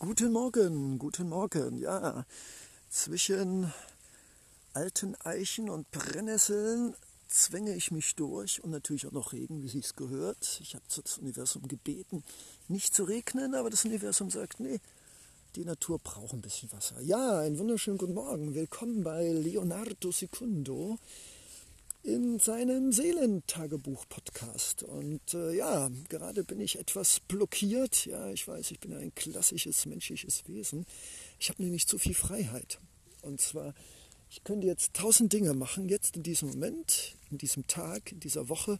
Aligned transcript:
Guten 0.00 0.32
Morgen, 0.32 0.98
guten 0.98 1.28
Morgen. 1.28 1.78
Ja, 1.78 2.26
zwischen 2.90 3.72
alten 4.72 5.14
Eichen 5.20 5.70
und 5.70 5.88
Brennnesseln 5.92 6.96
zwänge 7.28 7.72
ich 7.72 7.92
mich 7.92 8.16
durch 8.16 8.64
und 8.64 8.72
natürlich 8.72 9.06
auch 9.06 9.12
noch 9.12 9.32
Regen, 9.32 9.62
wie 9.62 9.78
es 9.78 9.94
gehört. 9.94 10.58
Ich 10.60 10.74
habe 10.74 10.84
das 10.92 11.18
Universum 11.18 11.68
gebeten, 11.68 12.24
nicht 12.66 12.96
zu 12.96 13.04
regnen, 13.04 13.54
aber 13.54 13.70
das 13.70 13.84
Universum 13.84 14.28
sagt, 14.28 14.58
nee, 14.58 14.80
die 15.54 15.64
Natur 15.64 16.00
braucht 16.00 16.32
ein 16.32 16.40
bisschen 16.40 16.72
Wasser. 16.72 17.00
Ja, 17.00 17.38
einen 17.38 17.56
wunderschönen 17.56 17.98
guten 17.98 18.14
Morgen. 18.14 18.56
Willkommen 18.56 19.04
bei 19.04 19.28
Leonardo 19.28 20.10
Secundo 20.10 20.98
in 22.06 22.38
seinem 22.38 22.92
Seelentagebuch-Podcast. 22.92 24.84
Und 24.84 25.34
äh, 25.34 25.54
ja, 25.54 25.90
gerade 26.08 26.44
bin 26.44 26.60
ich 26.60 26.78
etwas 26.78 27.18
blockiert. 27.18 28.06
Ja, 28.06 28.30
ich 28.30 28.46
weiß, 28.46 28.70
ich 28.70 28.78
bin 28.78 28.94
ein 28.94 29.12
klassisches 29.14 29.86
menschliches 29.86 30.46
Wesen. 30.46 30.86
Ich 31.40 31.48
habe 31.48 31.64
nämlich 31.64 31.88
zu 31.88 31.98
viel 31.98 32.14
Freiheit. 32.14 32.78
Und 33.22 33.40
zwar, 33.40 33.74
ich 34.30 34.44
könnte 34.44 34.68
jetzt 34.68 34.94
tausend 34.94 35.32
Dinge 35.32 35.52
machen, 35.52 35.88
jetzt 35.88 36.16
in 36.16 36.22
diesem 36.22 36.50
Moment, 36.50 37.16
in 37.32 37.38
diesem 37.38 37.66
Tag, 37.66 38.12
in 38.12 38.20
dieser 38.20 38.48
Woche 38.48 38.78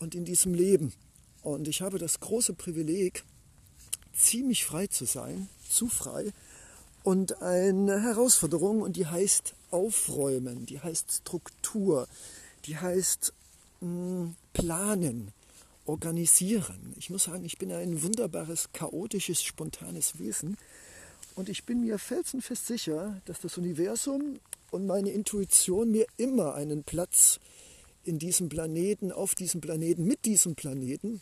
und 0.00 0.16
in 0.16 0.24
diesem 0.24 0.52
Leben. 0.52 0.92
Und 1.42 1.68
ich 1.68 1.82
habe 1.82 1.98
das 1.98 2.18
große 2.18 2.54
Privileg, 2.54 3.22
ziemlich 4.12 4.64
frei 4.64 4.88
zu 4.88 5.04
sein, 5.04 5.48
zu 5.68 5.86
frei. 5.86 6.32
Und 7.04 7.40
eine 7.42 8.02
Herausforderung, 8.02 8.82
und 8.82 8.96
die 8.96 9.06
heißt 9.06 9.54
Aufräumen, 9.70 10.66
die 10.66 10.80
heißt 10.80 11.12
Struktur, 11.12 12.08
die 12.66 12.78
heißt 12.78 13.32
mh, 13.80 13.86
hm, 13.86 14.36
planen, 14.52 15.32
organisieren. 15.86 16.94
Ich 16.96 17.10
muss 17.10 17.24
sagen, 17.24 17.44
ich 17.44 17.58
bin 17.58 17.72
ein 17.72 18.02
wunderbares, 18.02 18.70
chaotisches, 18.72 19.42
spontanes 19.42 20.18
Wesen 20.18 20.56
und 21.34 21.48
ich 21.48 21.64
bin 21.64 21.80
mir 21.80 21.98
felsenfest 21.98 22.66
sicher, 22.66 23.20
dass 23.24 23.40
das 23.40 23.58
Universum 23.58 24.38
und 24.70 24.86
meine 24.86 25.10
Intuition 25.10 25.90
mir 25.90 26.06
immer 26.16 26.54
einen 26.54 26.84
Platz 26.84 27.40
in 28.04 28.18
diesem 28.18 28.48
Planeten, 28.48 29.12
auf 29.12 29.34
diesem 29.34 29.60
Planeten, 29.60 30.04
mit 30.04 30.24
diesem 30.24 30.54
Planeten 30.54 31.20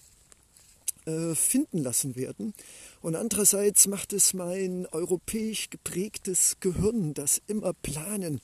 äh, 1.06 1.34
finden 1.34 1.78
lassen 1.78 2.16
werden. 2.16 2.54
Und 3.00 3.16
andererseits 3.16 3.86
macht 3.86 4.12
es 4.12 4.34
mein 4.34 4.86
europäisch 4.86 5.70
geprägtes 5.70 6.56
Gehirn, 6.60 7.14
das 7.14 7.40
immer 7.46 7.72
planen 7.72 8.40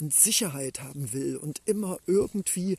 und 0.00 0.14
Sicherheit 0.14 0.80
haben 0.80 1.12
will 1.12 1.36
und 1.36 1.62
immer 1.64 1.98
irgendwie 2.06 2.76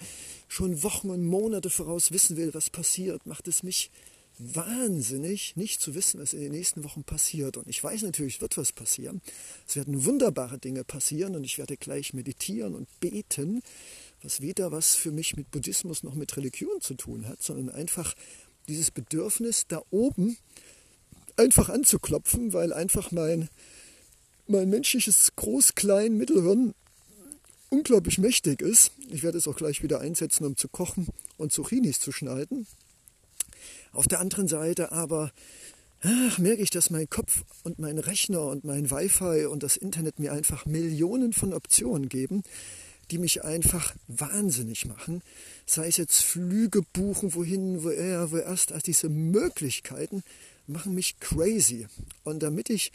schon 0.47 0.83
Wochen 0.83 1.09
und 1.09 1.25
Monate 1.25 1.69
voraus 1.69 2.11
wissen 2.11 2.37
will, 2.37 2.53
was 2.53 2.69
passiert, 2.69 3.25
macht 3.25 3.47
es 3.47 3.63
mich 3.63 3.91
wahnsinnig, 4.39 5.55
nicht 5.55 5.81
zu 5.81 5.95
wissen, 5.95 6.19
was 6.19 6.33
in 6.33 6.41
den 6.41 6.51
nächsten 6.51 6.83
Wochen 6.83 7.03
passiert. 7.03 7.57
Und 7.57 7.67
ich 7.67 7.83
weiß 7.83 8.03
natürlich, 8.03 8.39
wird 8.39 8.57
was 8.57 8.71
passieren. 8.71 9.21
Es 9.67 9.75
werden 9.75 10.05
wunderbare 10.05 10.59
Dinge 10.59 10.83
passieren 10.83 11.35
und 11.35 11.43
ich 11.43 11.57
werde 11.57 11.77
gleich 11.77 12.13
meditieren 12.13 12.75
und 12.75 12.87
beten, 12.99 13.61
was 14.21 14.41
weder 14.41 14.71
was 14.71 14.95
für 14.95 15.11
mich 15.11 15.35
mit 15.35 15.49
Buddhismus 15.51 16.03
noch 16.03 16.13
mit 16.13 16.37
Religion 16.37 16.81
zu 16.81 16.93
tun 16.93 17.27
hat, 17.27 17.41
sondern 17.41 17.69
einfach 17.69 18.13
dieses 18.67 18.91
Bedürfnis 18.91 19.65
da 19.67 19.81
oben 19.89 20.37
einfach 21.35 21.69
anzuklopfen, 21.69 22.53
weil 22.53 22.73
einfach 22.73 23.11
mein, 23.11 23.49
mein 24.47 24.69
menschliches 24.69 25.35
Groß-Klein 25.35 26.17
Mittelhirn 26.17 26.73
unglaublich 27.69 28.17
mächtig 28.17 28.61
ist. 28.61 28.91
Ich 29.09 29.23
werde 29.23 29.37
es 29.37 29.47
auch 29.47 29.55
gleich 29.55 29.83
wieder 29.83 29.99
einsetzen, 29.99 30.45
um 30.45 30.55
zu 30.57 30.67
kochen 30.67 31.07
und 31.37 31.51
Zucchinis 31.51 31.99
zu 31.99 32.11
schneiden. 32.11 32.67
Auf 33.91 34.07
der 34.07 34.19
anderen 34.19 34.47
Seite 34.47 34.91
aber 34.91 35.31
ach, 36.01 36.37
merke 36.37 36.61
ich, 36.61 36.69
dass 36.69 36.89
mein 36.89 37.09
Kopf 37.09 37.43
und 37.63 37.79
mein 37.79 37.97
Rechner 37.97 38.45
und 38.45 38.63
mein 38.63 38.89
Wi-Fi 38.91 39.45
und 39.45 39.63
das 39.63 39.77
Internet 39.77 40.19
mir 40.19 40.33
einfach 40.33 40.65
Millionen 40.65 41.33
von 41.33 41.53
Optionen 41.53 42.09
geben, 42.09 42.43
die 43.11 43.17
mich 43.17 43.43
einfach 43.43 43.95
wahnsinnig 44.07 44.85
machen. 44.85 45.21
Sei 45.65 45.87
es 45.87 45.97
jetzt 45.97 46.21
Flüge 46.21 46.81
buchen, 46.93 47.33
wohin, 47.33 47.83
wo 47.83 47.89
er, 47.89 48.31
wo 48.31 48.37
erst, 48.37 48.71
als 48.71 48.83
diese 48.83 49.09
Möglichkeiten 49.09 50.23
machen 50.67 50.93
mich 50.93 51.19
crazy. 51.19 51.87
Und 52.23 52.43
damit 52.43 52.69
ich 52.69 52.91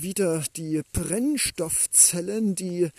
wieder 0.00 0.44
die 0.56 0.82
Brennstoffzellen, 0.92 2.54
die 2.54 2.90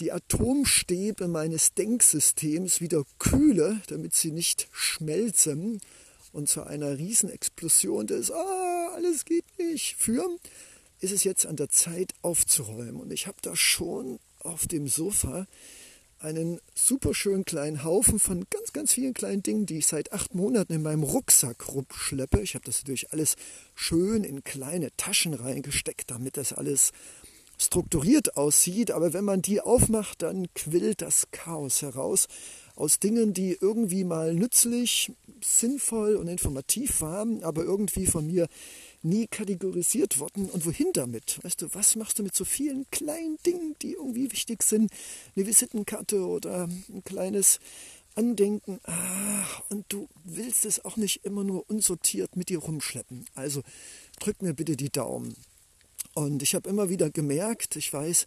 die 0.00 0.12
Atomstäbe 0.12 1.26
meines 1.26 1.72
Denksystems 1.74 2.80
wieder 2.80 3.04
kühle, 3.18 3.80
damit 3.88 4.14
sie 4.14 4.30
nicht 4.30 4.68
schmelzen 4.72 5.80
und 6.32 6.48
zu 6.48 6.64
einer 6.64 6.98
Riesenexplosion 6.98 8.06
des 8.06 8.30
Ah, 8.30 8.90
alles 8.94 9.24
geht 9.24 9.44
nicht 9.58 9.96
führen, 9.96 10.38
ist 11.00 11.12
es 11.12 11.24
jetzt 11.24 11.46
an 11.46 11.56
der 11.56 11.70
Zeit 11.70 12.12
aufzuräumen. 12.22 12.96
Und 12.96 13.12
ich 13.12 13.26
habe 13.26 13.38
da 13.40 13.56
schon 13.56 14.18
auf 14.40 14.66
dem 14.66 14.86
Sofa 14.88 15.46
einen 16.26 16.60
super 16.74 17.14
schönen 17.14 17.44
kleinen 17.44 17.84
Haufen 17.84 18.18
von 18.18 18.46
ganz, 18.50 18.72
ganz 18.72 18.92
vielen 18.92 19.14
kleinen 19.14 19.44
Dingen, 19.44 19.64
die 19.64 19.78
ich 19.78 19.86
seit 19.86 20.12
acht 20.12 20.34
Monaten 20.34 20.72
in 20.72 20.82
meinem 20.82 21.04
Rucksack 21.04 21.68
rumschleppe. 21.72 22.40
Ich 22.40 22.54
habe 22.54 22.64
das 22.64 22.80
natürlich 22.80 23.12
alles 23.12 23.36
schön 23.76 24.24
in 24.24 24.42
kleine 24.42 24.90
Taschen 24.96 25.34
reingesteckt, 25.34 26.10
damit 26.10 26.36
das 26.36 26.52
alles 26.52 26.90
strukturiert 27.58 28.36
aussieht. 28.36 28.90
Aber 28.90 29.12
wenn 29.12 29.24
man 29.24 29.40
die 29.40 29.60
aufmacht, 29.60 30.22
dann 30.22 30.52
quillt 30.54 31.00
das 31.00 31.28
Chaos 31.30 31.82
heraus 31.82 32.26
aus 32.74 32.98
Dingen, 32.98 33.32
die 33.32 33.56
irgendwie 33.58 34.02
mal 34.02 34.34
nützlich, 34.34 35.12
sinnvoll 35.40 36.16
und 36.16 36.26
informativ 36.26 37.00
waren, 37.00 37.44
aber 37.44 37.62
irgendwie 37.62 38.06
von 38.06 38.26
mir 38.26 38.48
nie 39.02 39.26
kategorisiert 39.26 40.18
worden. 40.18 40.48
Und 40.50 40.66
wohin 40.66 40.92
damit? 40.92 41.38
Weißt 41.42 41.62
du, 41.62 41.68
was 41.72 41.96
machst 41.96 42.18
du 42.18 42.22
mit 42.22 42.34
so 42.34 42.44
vielen 42.44 42.86
kleinen 42.90 43.38
Dingen, 43.44 43.76
die 43.82 43.92
irgendwie 43.92 44.30
wichtig 44.32 44.62
sind? 44.62 44.90
Eine 45.34 45.46
Visitenkarte 45.46 46.26
oder 46.26 46.64
ein 46.64 47.02
kleines 47.04 47.58
Andenken. 48.14 48.80
Ah, 48.84 49.44
und 49.68 49.84
du 49.90 50.08
willst 50.24 50.64
es 50.64 50.84
auch 50.84 50.96
nicht 50.96 51.24
immer 51.24 51.44
nur 51.44 51.68
unsortiert 51.68 52.36
mit 52.36 52.48
dir 52.48 52.58
rumschleppen. 52.58 53.26
Also 53.34 53.62
drück 54.18 54.42
mir 54.42 54.54
bitte 54.54 54.76
die 54.76 54.90
Daumen. 54.90 55.36
Und 56.14 56.42
ich 56.42 56.54
habe 56.54 56.68
immer 56.68 56.88
wieder 56.88 57.10
gemerkt, 57.10 57.76
ich 57.76 57.92
weiß, 57.92 58.26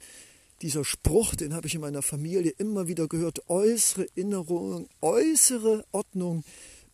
dieser 0.62 0.85
Spruch, 0.85 1.35
den 1.35 1.53
habe 1.53 1.68
ich 1.68 1.75
in 1.75 1.81
meiner 1.81 2.02
Familie 2.02 2.53
immer 2.58 2.88
wieder 2.88 3.08
gehört, 3.08 3.50
äußere 3.50 4.08
Erinnerung, 4.16 4.88
äußere 5.02 5.85
Ordnung 5.91 6.44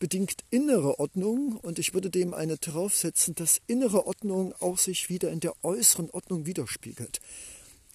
bedingt 0.06 0.44
innere 0.52 1.00
Ordnung 1.00 1.58
und 1.64 1.80
ich 1.80 1.96
würde 1.96 2.12
dem 2.12 2.36
eine 2.36 2.58
draufsetzen, 2.58 3.34
dass 3.34 3.60
innere 3.66 4.06
Ordnung 4.06 4.54
auch 4.60 4.78
sich 4.78 5.10
wieder 5.10 5.32
in 5.32 5.40
der 5.40 5.56
äußeren 5.64 6.12
Ordnung 6.12 6.46
widerspiegelt. 6.46 7.22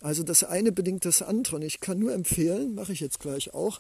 Also 0.00 0.24
das 0.24 0.42
eine 0.42 0.72
bedingt 0.72 1.04
das 1.04 1.22
andere 1.22 1.54
und 1.54 1.62
ich 1.62 1.78
kann 1.78 2.00
nur 2.00 2.12
empfehlen, 2.12 2.74
mache 2.74 2.92
ich 2.92 2.98
jetzt 2.98 3.20
gleich 3.20 3.54
auch, 3.54 3.78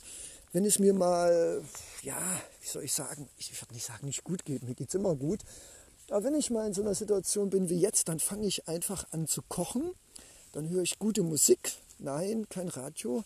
wenn 0.52 0.64
es 0.64 0.78
mir 0.78 0.94
mal, 0.94 1.60
ja, 2.04 2.22
wie 2.60 2.68
soll 2.68 2.84
ich 2.84 2.92
sagen, 2.92 3.28
ich 3.36 3.60
würde 3.60 3.74
nicht 3.74 3.84
sagen, 3.84 4.06
nicht 4.06 4.22
gut 4.22 4.44
geht, 4.44 4.62
mir 4.62 4.76
geht 4.76 4.90
es 4.90 4.94
immer 4.94 5.16
gut, 5.16 5.40
aber 6.08 6.22
wenn 6.22 6.36
ich 6.36 6.50
mal 6.50 6.68
in 6.68 6.72
so 6.72 6.82
einer 6.82 6.94
Situation 6.94 7.50
bin 7.50 7.68
wie 7.68 7.80
jetzt, 7.80 8.08
dann 8.08 8.20
fange 8.20 8.46
ich 8.46 8.68
einfach 8.68 9.08
an 9.10 9.26
zu 9.26 9.42
kochen, 9.42 9.90
dann 10.52 10.68
höre 10.68 10.82
ich 10.82 11.00
gute 11.00 11.24
Musik, 11.24 11.72
nein, 11.98 12.48
kein 12.48 12.68
Radio, 12.68 13.24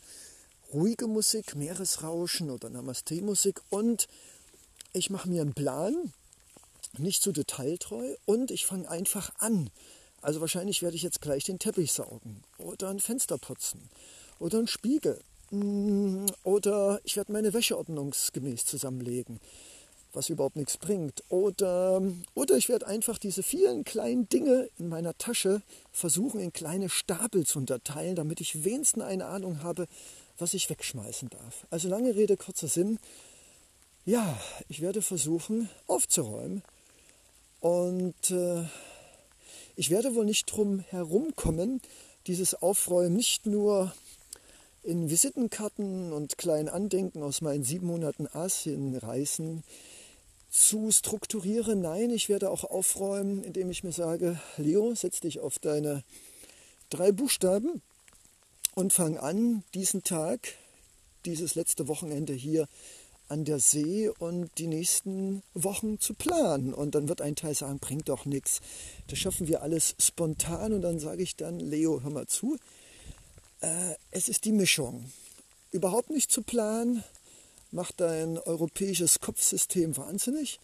ruhige 0.72 1.08
Musik, 1.08 1.56
Meeresrauschen 1.56 2.50
oder 2.50 2.70
Namaste-Musik 2.70 3.60
und 3.68 4.08
ich 4.94 5.10
mache 5.10 5.28
mir 5.28 5.42
einen 5.42 5.54
Plan, 5.54 6.12
nicht 6.96 7.22
zu 7.22 7.32
detailtreu 7.32 8.14
und 8.24 8.50
ich 8.50 8.64
fange 8.64 8.88
einfach 8.88 9.32
an. 9.38 9.68
Also 10.22 10.40
wahrscheinlich 10.40 10.80
werde 10.82 10.96
ich 10.96 11.02
jetzt 11.02 11.20
gleich 11.20 11.44
den 11.44 11.58
Teppich 11.58 11.92
saugen 11.92 12.42
oder 12.58 12.88
ein 12.88 13.00
Fenster 13.00 13.36
putzen 13.36 13.90
oder 14.38 14.58
einen 14.58 14.68
Spiegel 14.68 15.20
mm, 15.50 16.26
oder 16.44 17.00
ich 17.04 17.16
werde 17.16 17.32
meine 17.32 17.52
Wäsche 17.52 17.76
ordnungsgemäß 17.76 18.64
zusammenlegen, 18.64 19.40
was 20.12 20.28
überhaupt 20.28 20.56
nichts 20.56 20.78
bringt. 20.78 21.24
Oder, 21.28 22.00
oder 22.34 22.56
ich 22.56 22.68
werde 22.68 22.86
einfach 22.86 23.18
diese 23.18 23.42
vielen 23.42 23.84
kleinen 23.84 24.28
Dinge 24.28 24.70
in 24.78 24.88
meiner 24.88 25.18
Tasche 25.18 25.60
versuchen 25.90 26.40
in 26.40 26.52
kleine 26.52 26.88
Stapel 26.88 27.44
zu 27.44 27.58
unterteilen, 27.58 28.14
damit 28.14 28.40
ich 28.40 28.64
wenigstens 28.64 29.02
eine 29.02 29.26
Ahnung 29.26 29.62
habe, 29.64 29.88
was 30.38 30.54
ich 30.54 30.70
wegschmeißen 30.70 31.30
darf. 31.30 31.66
Also 31.70 31.88
lange 31.88 32.14
Rede, 32.14 32.36
kurzer 32.36 32.68
Sinn. 32.68 32.98
Ja, 34.06 34.38
ich 34.68 34.82
werde 34.82 35.00
versuchen 35.00 35.70
aufzuräumen 35.86 36.62
und 37.60 38.30
äh, 38.30 38.64
ich 39.76 39.88
werde 39.88 40.14
wohl 40.14 40.26
nicht 40.26 40.44
drum 40.44 40.80
herumkommen, 40.90 41.80
dieses 42.26 42.54
Aufräumen 42.54 43.16
nicht 43.16 43.46
nur 43.46 43.94
in 44.82 45.08
Visitenkarten 45.08 46.12
und 46.12 46.36
kleinen 46.36 46.68
Andenken 46.68 47.22
aus 47.22 47.40
meinen 47.40 47.64
sieben 47.64 47.86
Monaten 47.86 48.28
Asienreisen 48.30 49.64
zu 50.50 50.90
strukturieren. 50.92 51.80
Nein, 51.80 52.10
ich 52.10 52.28
werde 52.28 52.50
auch 52.50 52.64
aufräumen, 52.64 53.42
indem 53.42 53.70
ich 53.70 53.84
mir 53.84 53.92
sage, 53.92 54.38
Leo, 54.58 54.94
setz 54.94 55.20
dich 55.20 55.40
auf 55.40 55.58
deine 55.58 56.04
drei 56.90 57.10
Buchstaben 57.10 57.80
und 58.74 58.92
fang 58.92 59.16
an, 59.16 59.64
diesen 59.72 60.04
Tag, 60.04 60.56
dieses 61.24 61.54
letzte 61.54 61.88
Wochenende 61.88 62.34
hier 62.34 62.68
an 63.28 63.44
der 63.44 63.58
See 63.58 64.08
und 64.18 64.50
die 64.58 64.66
nächsten 64.66 65.42
Wochen 65.54 65.98
zu 65.98 66.14
planen. 66.14 66.74
Und 66.74 66.94
dann 66.94 67.08
wird 67.08 67.20
ein 67.20 67.36
Teil 67.36 67.54
sagen, 67.54 67.78
bringt 67.78 68.08
doch 68.08 68.24
nichts. 68.26 68.60
Das 69.08 69.18
schaffen 69.18 69.48
wir 69.48 69.62
alles 69.62 69.94
spontan. 69.98 70.72
Und 70.72 70.82
dann 70.82 70.98
sage 70.98 71.22
ich 71.22 71.36
dann, 71.36 71.58
Leo, 71.60 72.02
hör 72.02 72.10
mal 72.10 72.26
zu. 72.26 72.58
Äh, 73.60 73.94
es 74.10 74.28
ist 74.28 74.44
die 74.44 74.52
Mischung. 74.52 75.10
Überhaupt 75.70 76.10
nicht 76.10 76.30
zu 76.30 76.42
planen, 76.42 77.02
macht 77.70 78.00
dein 78.00 78.38
europäisches 78.38 79.20
Kopfsystem 79.20 79.96
wahnsinnig. 79.96 80.60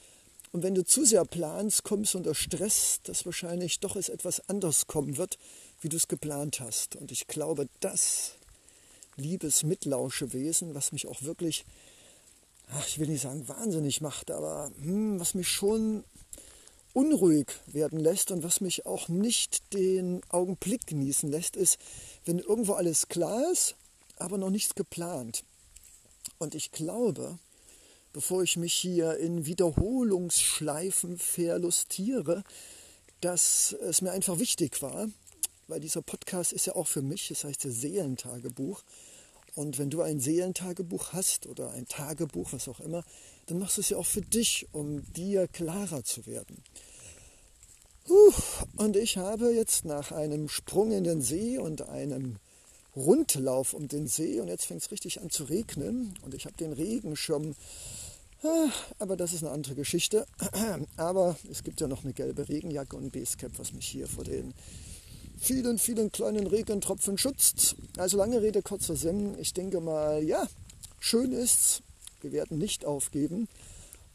Und 0.52 0.62
wenn 0.62 0.74
du 0.74 0.84
zu 0.84 1.04
sehr 1.04 1.24
planst, 1.24 1.84
kommst 1.84 2.14
du 2.14 2.18
unter 2.18 2.34
Stress, 2.34 3.00
dass 3.04 3.24
wahrscheinlich 3.24 3.80
doch 3.80 3.96
es 3.96 4.08
etwas 4.08 4.48
anders 4.48 4.86
kommen 4.86 5.16
wird, 5.16 5.38
wie 5.80 5.88
du 5.88 5.96
es 5.96 6.08
geplant 6.08 6.60
hast. 6.60 6.96
Und 6.96 7.12
ich 7.12 7.26
glaube, 7.26 7.68
das 7.80 8.32
liebes 9.16 9.62
Mitlauschewesen, 9.62 10.74
was 10.74 10.92
mich 10.92 11.06
auch 11.06 11.22
wirklich 11.22 11.64
ich 12.86 12.98
will 12.98 13.08
nicht 13.08 13.22
sagen 13.22 13.48
wahnsinnig 13.48 14.00
macht, 14.00 14.30
aber 14.30 14.70
hm, 14.82 15.18
was 15.18 15.34
mich 15.34 15.48
schon 15.48 16.04
unruhig 16.92 17.52
werden 17.66 18.00
lässt 18.00 18.30
und 18.30 18.42
was 18.42 18.60
mich 18.60 18.86
auch 18.86 19.08
nicht 19.08 19.72
den 19.72 20.22
Augenblick 20.28 20.86
genießen 20.86 21.30
lässt, 21.30 21.56
ist, 21.56 21.78
wenn 22.24 22.38
irgendwo 22.38 22.74
alles 22.74 23.08
klar 23.08 23.50
ist, 23.52 23.76
aber 24.16 24.38
noch 24.38 24.50
nichts 24.50 24.74
geplant. 24.74 25.44
Und 26.38 26.54
ich 26.54 26.72
glaube, 26.72 27.38
bevor 28.12 28.42
ich 28.42 28.56
mich 28.56 28.74
hier 28.74 29.16
in 29.18 29.46
Wiederholungsschleifen 29.46 31.18
verlustiere, 31.18 32.42
dass 33.20 33.72
es 33.80 34.02
mir 34.02 34.12
einfach 34.12 34.38
wichtig 34.38 34.82
war, 34.82 35.08
weil 35.68 35.80
dieser 35.80 36.02
Podcast 36.02 36.52
ist 36.52 36.66
ja 36.66 36.74
auch 36.74 36.88
für 36.88 37.02
mich, 37.02 37.28
das 37.28 37.44
heißt 37.44 37.64
das 37.64 37.74
Seelentagebuch, 37.74 38.82
und 39.54 39.78
wenn 39.78 39.90
du 39.90 40.02
ein 40.02 40.20
Seelentagebuch 40.20 41.12
hast 41.12 41.46
oder 41.46 41.70
ein 41.72 41.86
Tagebuch, 41.86 42.52
was 42.52 42.68
auch 42.68 42.80
immer, 42.80 43.04
dann 43.46 43.58
machst 43.58 43.76
du 43.76 43.80
es 43.80 43.90
ja 43.90 43.96
auch 43.96 44.06
für 44.06 44.20
dich, 44.20 44.66
um 44.72 45.02
dir 45.12 45.48
klarer 45.48 46.04
zu 46.04 46.26
werden. 46.26 46.62
Und 48.76 48.96
ich 48.96 49.16
habe 49.16 49.52
jetzt 49.52 49.84
nach 49.84 50.12
einem 50.12 50.48
Sprung 50.48 50.92
in 50.92 51.04
den 51.04 51.20
See 51.20 51.58
und 51.58 51.82
einem 51.82 52.36
Rundlauf 52.96 53.72
um 53.72 53.88
den 53.88 54.08
See, 54.08 54.40
und 54.40 54.48
jetzt 54.48 54.64
fängt 54.64 54.82
es 54.82 54.90
richtig 54.90 55.20
an 55.20 55.30
zu 55.30 55.44
regnen, 55.44 56.14
und 56.22 56.34
ich 56.34 56.46
habe 56.46 56.56
den 56.56 56.72
Regenschirm, 56.72 57.54
ah, 58.42 58.68
aber 58.98 59.16
das 59.16 59.32
ist 59.32 59.42
eine 59.42 59.52
andere 59.52 59.74
Geschichte. 59.74 60.26
Aber 60.96 61.36
es 61.50 61.62
gibt 61.62 61.80
ja 61.80 61.88
noch 61.88 62.04
eine 62.04 62.12
gelbe 62.12 62.48
Regenjacke 62.48 62.96
und 62.96 63.04
ein 63.04 63.10
Basecap, 63.10 63.52
was 63.58 63.72
mich 63.72 63.86
hier 63.86 64.08
vor 64.08 64.24
den 64.24 64.54
vielen, 65.40 65.78
vielen 65.78 66.12
kleinen 66.12 66.46
Regentropfen 66.46 67.18
schützt. 67.18 67.76
Also 67.96 68.18
lange 68.18 68.42
Rede, 68.42 68.62
kurzer 68.62 68.94
Sinn. 68.94 69.36
Ich 69.38 69.54
denke 69.54 69.80
mal, 69.80 70.22
ja, 70.22 70.46
schön 71.00 71.32
ist's. 71.32 71.82
Wir 72.20 72.32
werden 72.32 72.58
nicht 72.58 72.84
aufgeben. 72.84 73.48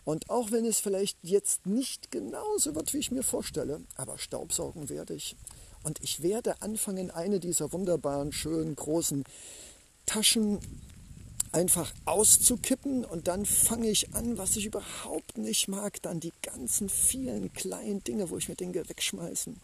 Und 0.06 0.30
auch 0.30 0.52
wenn 0.52 0.66
es 0.66 0.80
vielleicht 0.80 1.18
jetzt 1.24 1.66
nicht 1.66 2.12
genauso 2.12 2.76
wird, 2.76 2.94
wie 2.94 3.00
ich 3.00 3.12
mir 3.12 3.24
vorstelle, 3.24 3.82
aber 3.96 4.20
Staubsaugen 4.20 4.90
werde 4.90 5.16
ich. 5.16 5.36
Und 5.84 6.00
ich 6.04 6.22
werde 6.22 6.62
anfangen, 6.62 7.10
eine 7.10 7.40
dieser 7.40 7.74
wunderbaren, 7.74 8.32
schönen, 8.32 8.76
großen 8.76 9.24
Taschen 10.06 10.60
einfach 11.52 11.92
auszukippen 12.06 13.06
und 13.06 13.28
dann 13.28 13.46
fange 13.46 13.90
ich 13.90 14.14
an, 14.14 14.38
was 14.38 14.58
ich 14.58 14.66
überhaupt 14.66 15.38
nicht 15.38 15.68
mag, 15.70 16.02
dann 16.02 16.20
die 16.20 16.34
ganzen 16.42 16.90
vielen 16.90 17.54
kleinen 17.54 18.04
Dinge, 18.04 18.30
wo 18.30 18.38
ich 18.38 18.50
mir 18.50 18.56
denke, 18.56 18.88
wegschmeißen. 18.88 19.56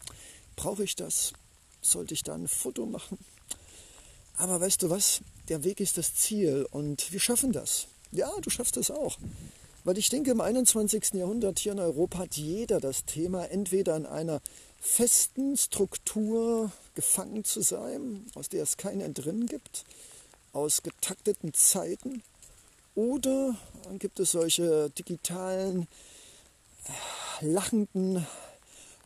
Brauche 0.56 0.84
ich 0.84 0.96
das? 0.96 1.32
Sollte 1.82 2.14
ich 2.14 2.22
da 2.22 2.34
ein 2.34 2.48
Foto 2.48 2.86
machen. 2.86 3.18
Aber 4.36 4.60
weißt 4.60 4.82
du 4.82 4.90
was? 4.90 5.20
Der 5.48 5.64
Weg 5.64 5.80
ist 5.80 5.98
das 5.98 6.14
Ziel 6.14 6.66
und 6.70 7.12
wir 7.12 7.20
schaffen 7.20 7.52
das. 7.52 7.86
Ja, 8.10 8.30
du 8.40 8.50
schaffst 8.50 8.76
es 8.76 8.90
auch. 8.90 9.18
Weil 9.84 9.98
ich 9.98 10.08
denke, 10.08 10.30
im 10.30 10.40
21. 10.40 11.14
Jahrhundert 11.14 11.58
hier 11.58 11.72
in 11.72 11.80
Europa 11.80 12.18
hat 12.18 12.36
jeder 12.36 12.80
das 12.80 13.04
Thema, 13.04 13.46
entweder 13.50 13.96
in 13.96 14.06
einer 14.06 14.40
festen 14.80 15.56
Struktur 15.56 16.70
gefangen 16.94 17.44
zu 17.44 17.62
sein, 17.62 18.26
aus 18.34 18.48
der 18.48 18.62
es 18.62 18.76
kein 18.76 19.00
Entrinnen 19.00 19.46
gibt, 19.46 19.84
aus 20.52 20.82
getakteten 20.82 21.52
Zeiten, 21.52 22.22
oder 22.94 23.56
dann 23.84 23.98
gibt 23.98 24.20
es 24.20 24.32
solche 24.32 24.90
digitalen, 24.90 25.88
äh, 27.40 27.46
lachenden 27.46 28.26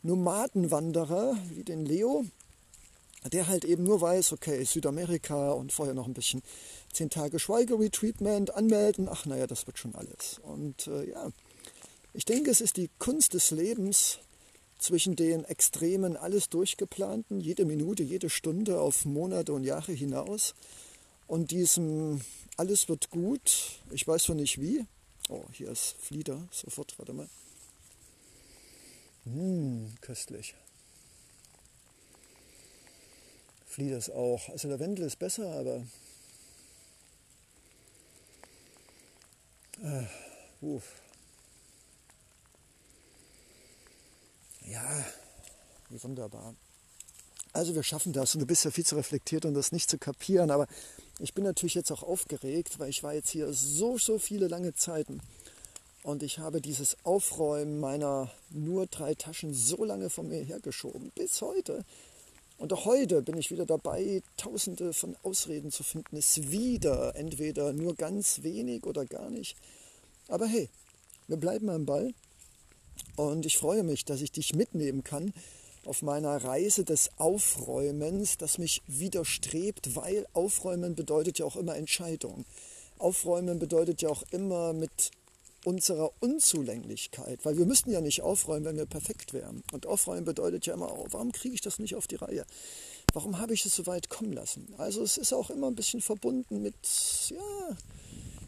Nomadenwanderer 0.03 1.37
wie 1.51 1.63
den 1.63 1.87
Leo, 1.87 2.25
der 3.29 3.49
halt 3.49 3.65
eben 3.65 3.85
nur 3.85 4.01
weiß, 4.01 4.33
okay, 4.33 4.65
Südamerika 4.65 5.53
und 5.53 5.73
vorher 5.73 5.95
noch 5.95 6.07
ein 6.07 6.15
bisschen 6.15 6.43
10 6.93 7.11
Tage 7.11 7.39
Schweigeretreatment 7.39 8.55
anmelden, 8.55 9.09
ach 9.11 9.27
naja, 9.27 9.47
das 9.47 9.67
wird 9.67 9.79
schon 9.79 9.95
alles. 9.95 10.41
Und 10.43 10.87
äh, 10.87 11.11
ja, 11.11 11.31
ich 12.15 12.25
denke, 12.25 12.51
es 12.51 12.61
ist 12.61 12.77
die 12.77 12.91
Kunst 12.99 13.35
des 13.35 13.51
Lebens, 13.51 14.21
zwischen 14.79 15.17
den 15.17 15.45
Extremen 15.45 16.17
alles 16.17 16.49
durchgeplanten, 16.49 17.41
jede 17.41 17.65
Minute, 17.65 18.03
jede 18.03 18.31
Stunde 18.31 18.81
auf 18.81 19.05
Monate 19.05 19.53
und 19.53 19.65
Jahre 19.65 19.93
hinaus 19.93 20.55
und 21.27 21.51
diesem 21.51 22.21
alles 22.57 22.89
wird 22.89 23.11
gut, 23.11 23.81
ich 23.91 24.07
weiß 24.07 24.29
noch 24.29 24.37
nicht 24.37 24.61
wie. 24.61 24.85
Oh, 25.29 25.45
hier 25.53 25.71
ist 25.71 25.97
Flieder, 25.99 26.49
sofort, 26.51 26.99
warte 26.99 27.13
mal. 27.13 27.29
Mmh, 29.25 29.91
köstlich. 30.01 30.55
Ist 33.77 34.11
auch. 34.11 34.49
Also 34.49 34.69
Lavendel 34.69 35.05
ist 35.05 35.19
besser, 35.19 35.51
aber. 35.53 35.87
Äh, 39.83 40.05
uff. 40.63 40.85
Ja, 44.65 45.05
wie 45.91 46.03
wunderbar. 46.03 46.55
Also 47.53 47.75
wir 47.75 47.83
schaffen 47.83 48.13
das 48.13 48.35
und 48.35 48.41
du 48.41 48.47
bist 48.47 48.65
ja 48.65 48.71
viel 48.71 48.87
zu 48.87 48.97
reflektiert, 48.97 49.45
um 49.45 49.53
das 49.53 49.73
nicht 49.73 49.91
zu 49.91 49.99
kapieren. 49.99 50.51
Aber 50.51 50.67
ich 51.19 51.35
bin 51.35 51.45
natürlich 51.45 51.75
jetzt 51.75 51.93
auch 51.93 52.03
aufgeregt, 52.03 52.79
weil 52.79 52.89
ich 52.89 53.03
war 53.03 53.13
jetzt 53.13 53.31
hier 53.31 53.53
so, 53.53 53.99
so 53.99 54.19
viele 54.19 54.49
lange 54.49 54.75
Zeiten. 54.75 55.21
Und 56.03 56.23
ich 56.23 56.39
habe 56.39 56.61
dieses 56.63 56.97
Aufräumen 57.05 57.79
meiner 57.79 58.31
nur 58.51 58.87
drei 58.87 59.15
Taschen 59.15 59.53
so 59.53 59.85
lange 59.85 60.09
von 60.09 60.29
mir 60.29 60.43
hergeschoben, 60.43 61.11
bis 61.15 61.43
heute. 61.43 61.85
Und 62.59 62.73
auch 62.73 62.87
heute 62.87 63.23
bin 63.23 63.37
ich 63.37 63.51
wieder 63.51 63.67
dabei, 63.67 64.23
tausende 64.37 64.93
von 64.93 65.15
Ausreden 65.23 65.71
zu 65.71 65.83
finden, 65.83 66.17
es 66.17 66.51
wieder 66.51 67.15
entweder 67.15 67.73
nur 67.73 67.95
ganz 67.95 68.43
wenig 68.43 68.85
oder 68.87 69.05
gar 69.05 69.31
nicht. 69.31 69.57
Aber 70.29 70.47
hey, 70.47 70.69
wir 71.29 71.37
bleiben 71.37 71.69
am 71.69 71.85
Ball 71.85 72.15
und 73.17 73.45
ich 73.45 73.59
freue 73.59 73.83
mich, 73.83 74.05
dass 74.05 74.23
ich 74.23 74.33
dich 74.33 74.55
mitnehmen 74.55 75.05
kann 75.05 75.35
auf 75.85 76.03
meiner 76.03 76.37
Reise 76.45 76.85
des 76.85 77.11
Aufräumens, 77.19 78.39
das 78.39 78.59
mich 78.59 78.83
widerstrebt, 78.87 79.95
weil 79.95 80.27
Aufräumen 80.33 80.95
bedeutet 80.95 81.39
ja 81.39 81.47
auch 81.47 81.57
immer 81.57 81.77
Entscheidung. 81.77 82.45
Aufräumen 82.99 83.59
bedeutet 83.59 84.03
ja 84.03 84.09
auch 84.09 84.23
immer 84.31 84.73
mit 84.73 85.11
unserer 85.67 86.13
Unzulänglichkeit, 86.21 87.45
weil 87.45 87.59
wir 87.59 87.67
müssten 87.67 87.91
ja 87.91 88.01
nicht 88.01 88.23
aufräumen, 88.23 88.65
wenn 88.65 88.77
wir 88.77 88.87
perfekt 88.87 89.33
wären. 89.33 89.65
Und 89.73 89.85
aufräumen 89.85 90.25
bedeutet 90.25 90.65
ja 90.67 90.75
immer, 90.75 90.97
oh, 90.97 91.09
warum 91.11 91.33
kriege 91.33 91.57
ich 91.57 91.61
das 91.61 91.81
nicht 91.81 91.97
auf 91.97 92.07
die 92.07 92.15
Reihe? 92.15 92.47
Warum 93.13 93.41
habe 93.41 93.53
ich 93.53 93.67
es 93.67 93.75
so 93.75 93.85
weit 93.87 94.09
kommen 94.09 94.33
lassen? 94.33 94.73
Also 94.79 95.03
es 95.03 95.17
ist 95.17 95.33
auch 95.33 95.51
immer 95.51 95.67
ein 95.67 95.75
bisschen 95.75 96.01
verbunden 96.01 96.63
mit, 96.63 96.77
ja, 97.31 97.77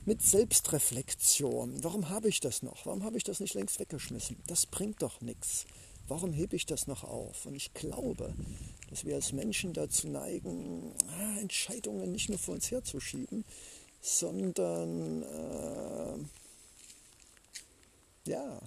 mit 0.04 0.22
Selbstreflexion. 0.22 1.82
Warum 1.82 2.08
habe 2.08 2.28
ich 2.28 2.38
das 2.38 2.62
noch? 2.62 2.86
Warum 2.86 3.02
habe 3.02 3.16
ich 3.16 3.24
das 3.24 3.40
nicht 3.40 3.54
längst 3.54 3.80
weggeschmissen? 3.80 4.36
Das 4.46 4.66
bringt 4.66 5.02
doch 5.02 5.20
nichts. 5.20 5.66
Warum 6.06 6.32
hebe 6.32 6.54
ich 6.54 6.66
das 6.66 6.86
noch 6.86 7.02
auf? 7.02 7.46
Und 7.46 7.56
ich 7.56 7.74
glaube, 7.74 8.32
dass 8.90 9.04
wir 9.04 9.16
als 9.16 9.32
Menschen 9.32 9.72
dazu 9.72 10.06
neigen, 10.06 10.94
ah, 11.18 11.40
Entscheidungen 11.40 12.12
nicht 12.12 12.28
nur 12.28 12.38
vor 12.38 12.54
uns 12.54 12.70
herzuschieben, 12.70 13.44
sondern 14.00 15.22
äh, 15.22 16.18
ja, 18.28 18.60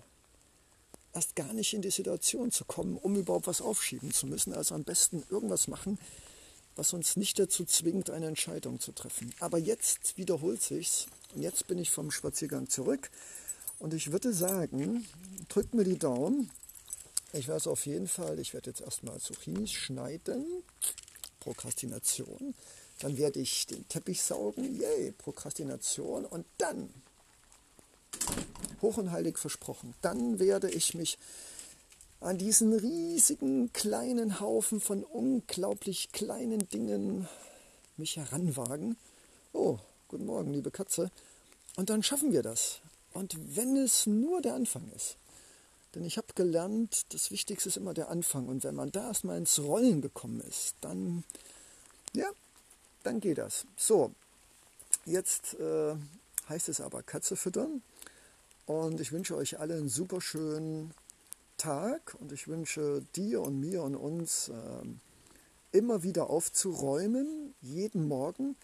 erst 1.13 1.35
gar 1.35 1.53
nicht 1.53 1.73
in 1.73 1.81
die 1.81 1.91
Situation 1.91 2.51
zu 2.51 2.65
kommen, 2.65 2.97
um 2.97 3.15
überhaupt 3.15 3.47
was 3.47 3.61
aufschieben 3.61 4.11
zu 4.11 4.27
müssen. 4.27 4.53
Also 4.53 4.75
am 4.75 4.83
besten 4.83 5.23
irgendwas 5.29 5.67
machen, 5.67 5.97
was 6.75 6.93
uns 6.93 7.15
nicht 7.15 7.37
dazu 7.39 7.65
zwingt, 7.65 8.09
eine 8.09 8.27
Entscheidung 8.27 8.79
zu 8.79 8.91
treffen. 8.91 9.33
Aber 9.39 9.57
jetzt 9.57 10.17
wiederholt 10.17 10.61
sich's 10.61 11.07
und 11.35 11.41
jetzt 11.41 11.67
bin 11.67 11.77
ich 11.77 11.91
vom 11.91 12.11
Spaziergang 12.11 12.69
zurück 12.69 13.09
und 13.79 13.93
ich 13.93 14.11
würde 14.11 14.33
sagen, 14.33 15.05
drückt 15.49 15.73
mir 15.73 15.83
die 15.83 15.97
Daumen. 15.97 16.49
Ich 17.33 17.47
weiß 17.47 17.67
auf 17.67 17.85
jeden 17.85 18.07
Fall, 18.07 18.39
ich 18.39 18.53
werde 18.53 18.69
jetzt 18.69 18.81
erstmal 18.81 19.19
Zucchinis 19.19 19.71
schneiden. 19.71 20.45
Prokrastination. 21.39 22.53
Dann 22.99 23.17
werde 23.17 23.39
ich 23.39 23.65
den 23.65 23.87
Teppich 23.87 24.21
saugen. 24.21 24.79
Yay, 24.79 25.11
Prokrastination. 25.13 26.25
Und 26.25 26.45
dann 26.57 26.93
hoch 28.81 28.97
und 28.97 29.11
heilig 29.11 29.37
versprochen, 29.37 29.93
dann 30.01 30.39
werde 30.39 30.69
ich 30.69 30.93
mich 30.93 31.17
an 32.19 32.37
diesen 32.37 32.73
riesigen 32.73 33.73
kleinen 33.73 34.39
Haufen 34.39 34.79
von 34.79 35.03
unglaublich 35.03 36.11
kleinen 36.11 36.69
Dingen 36.69 37.27
mich 37.97 38.17
heranwagen. 38.17 38.97
Oh, 39.53 39.79
guten 40.07 40.25
Morgen, 40.25 40.53
liebe 40.53 40.71
Katze. 40.71 41.11
und 41.77 41.89
dann 41.89 42.03
schaffen 42.03 42.31
wir 42.31 42.43
das. 42.43 42.81
Und 43.13 43.35
wenn 43.55 43.75
es 43.75 44.07
nur 44.07 44.41
der 44.41 44.53
Anfang 44.53 44.89
ist. 44.95 45.17
Denn 45.93 46.05
ich 46.05 46.17
habe 46.17 46.27
gelernt, 46.35 47.13
das 47.13 47.31
Wichtigste 47.31 47.69
ist 47.69 47.77
immer 47.77 47.93
der 47.93 48.09
Anfang. 48.09 48.47
Und 48.47 48.63
wenn 48.63 48.75
man 48.75 48.91
da 48.91 49.07
erstmal 49.07 49.37
ins 49.37 49.59
Rollen 49.59 50.01
gekommen 50.01 50.39
ist, 50.41 50.75
dann, 50.79 51.23
ja, 52.13 52.29
dann 53.03 53.19
geht 53.19 53.37
das. 53.37 53.65
So, 53.75 54.11
jetzt 55.05 55.55
äh, 55.55 55.95
heißt 56.47 56.69
es 56.69 56.79
aber 56.79 57.03
Katze 57.03 57.35
füttern. 57.35 57.81
Und 58.65 58.99
ich 58.99 59.11
wünsche 59.11 59.35
euch 59.35 59.59
alle 59.59 59.75
einen 59.75 59.89
super 59.89 60.21
schönen 60.21 60.93
Tag. 61.57 62.15
Und 62.19 62.31
ich 62.31 62.47
wünsche 62.47 63.03
dir 63.15 63.41
und 63.41 63.59
mir 63.59 63.83
und 63.83 63.95
uns 63.95 64.49
äh, 64.49 65.77
immer 65.77 66.03
wieder 66.03 66.29
aufzuräumen, 66.29 67.53
jeden 67.61 68.07
Morgen 68.07 68.55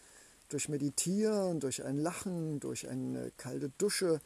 durch 0.49 0.69
Meditieren, 0.69 1.59
durch 1.59 1.83
ein 1.83 1.97
Lachen, 1.97 2.59
durch 2.59 2.87
eine 2.87 3.31
kalte 3.37 3.69
Dusche, 3.77 4.19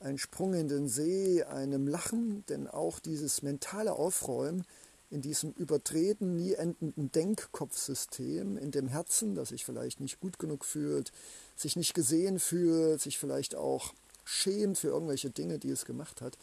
ein 0.00 0.18
Sprung 0.18 0.54
in 0.54 0.68
den 0.68 0.88
See, 0.88 1.42
einem 1.42 1.88
Lachen, 1.88 2.44
denn 2.46 2.68
auch 2.68 3.00
dieses 3.00 3.42
mentale 3.42 3.92
Aufräumen 3.92 4.64
in 5.10 5.22
diesem 5.22 5.52
übertreten, 5.52 6.36
nie 6.36 6.52
endenden 6.52 7.10
Denkkopfsystem, 7.10 8.58
in 8.58 8.70
dem 8.70 8.88
Herzen, 8.88 9.34
das 9.34 9.48
sich 9.48 9.64
vielleicht 9.64 10.00
nicht 10.00 10.20
gut 10.20 10.38
genug 10.38 10.64
fühlt, 10.64 11.12
sich 11.56 11.76
nicht 11.76 11.94
gesehen 11.94 12.38
fühlt, 12.38 13.00
sich 13.00 13.18
vielleicht 13.18 13.54
auch 13.54 13.94
schämt 14.28 14.78
für 14.78 14.88
irgendwelche 14.88 15.30
Dinge, 15.30 15.58
die 15.58 15.70
es 15.70 15.84
gemacht 15.84 16.20
hat. 16.20 16.36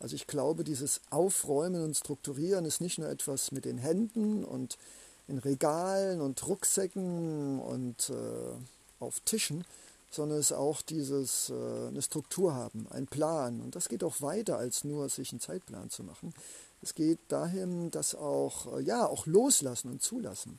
Also 0.00 0.16
ich 0.16 0.26
glaube, 0.26 0.64
dieses 0.64 1.00
Aufräumen 1.10 1.82
und 1.82 1.96
Strukturieren 1.96 2.64
ist 2.64 2.80
nicht 2.80 2.98
nur 2.98 3.08
etwas 3.08 3.52
mit 3.52 3.64
den 3.64 3.78
Händen 3.78 4.44
und 4.44 4.76
in 5.28 5.38
Regalen 5.38 6.20
und 6.20 6.46
Rucksäcken 6.46 7.60
und 7.60 8.10
äh, 8.10 9.02
auf 9.04 9.20
Tischen, 9.20 9.64
sondern 10.10 10.38
es 10.38 10.50
ist 10.50 10.56
auch 10.56 10.82
dieses 10.82 11.50
äh, 11.50 11.88
eine 11.88 12.02
Struktur 12.02 12.54
haben, 12.54 12.86
ein 12.90 13.06
Plan. 13.06 13.60
Und 13.60 13.76
das 13.76 13.88
geht 13.88 14.02
auch 14.02 14.20
weiter 14.20 14.56
als 14.56 14.84
nur 14.84 15.08
sich 15.08 15.32
einen 15.32 15.40
Zeitplan 15.40 15.90
zu 15.90 16.02
machen. 16.02 16.32
Es 16.80 16.94
geht 16.94 17.18
dahin, 17.28 17.90
dass 17.90 18.14
auch 18.14 18.78
äh, 18.78 18.82
ja 18.82 19.06
auch 19.06 19.26
loslassen 19.26 19.90
und 19.90 20.02
zulassen. 20.02 20.58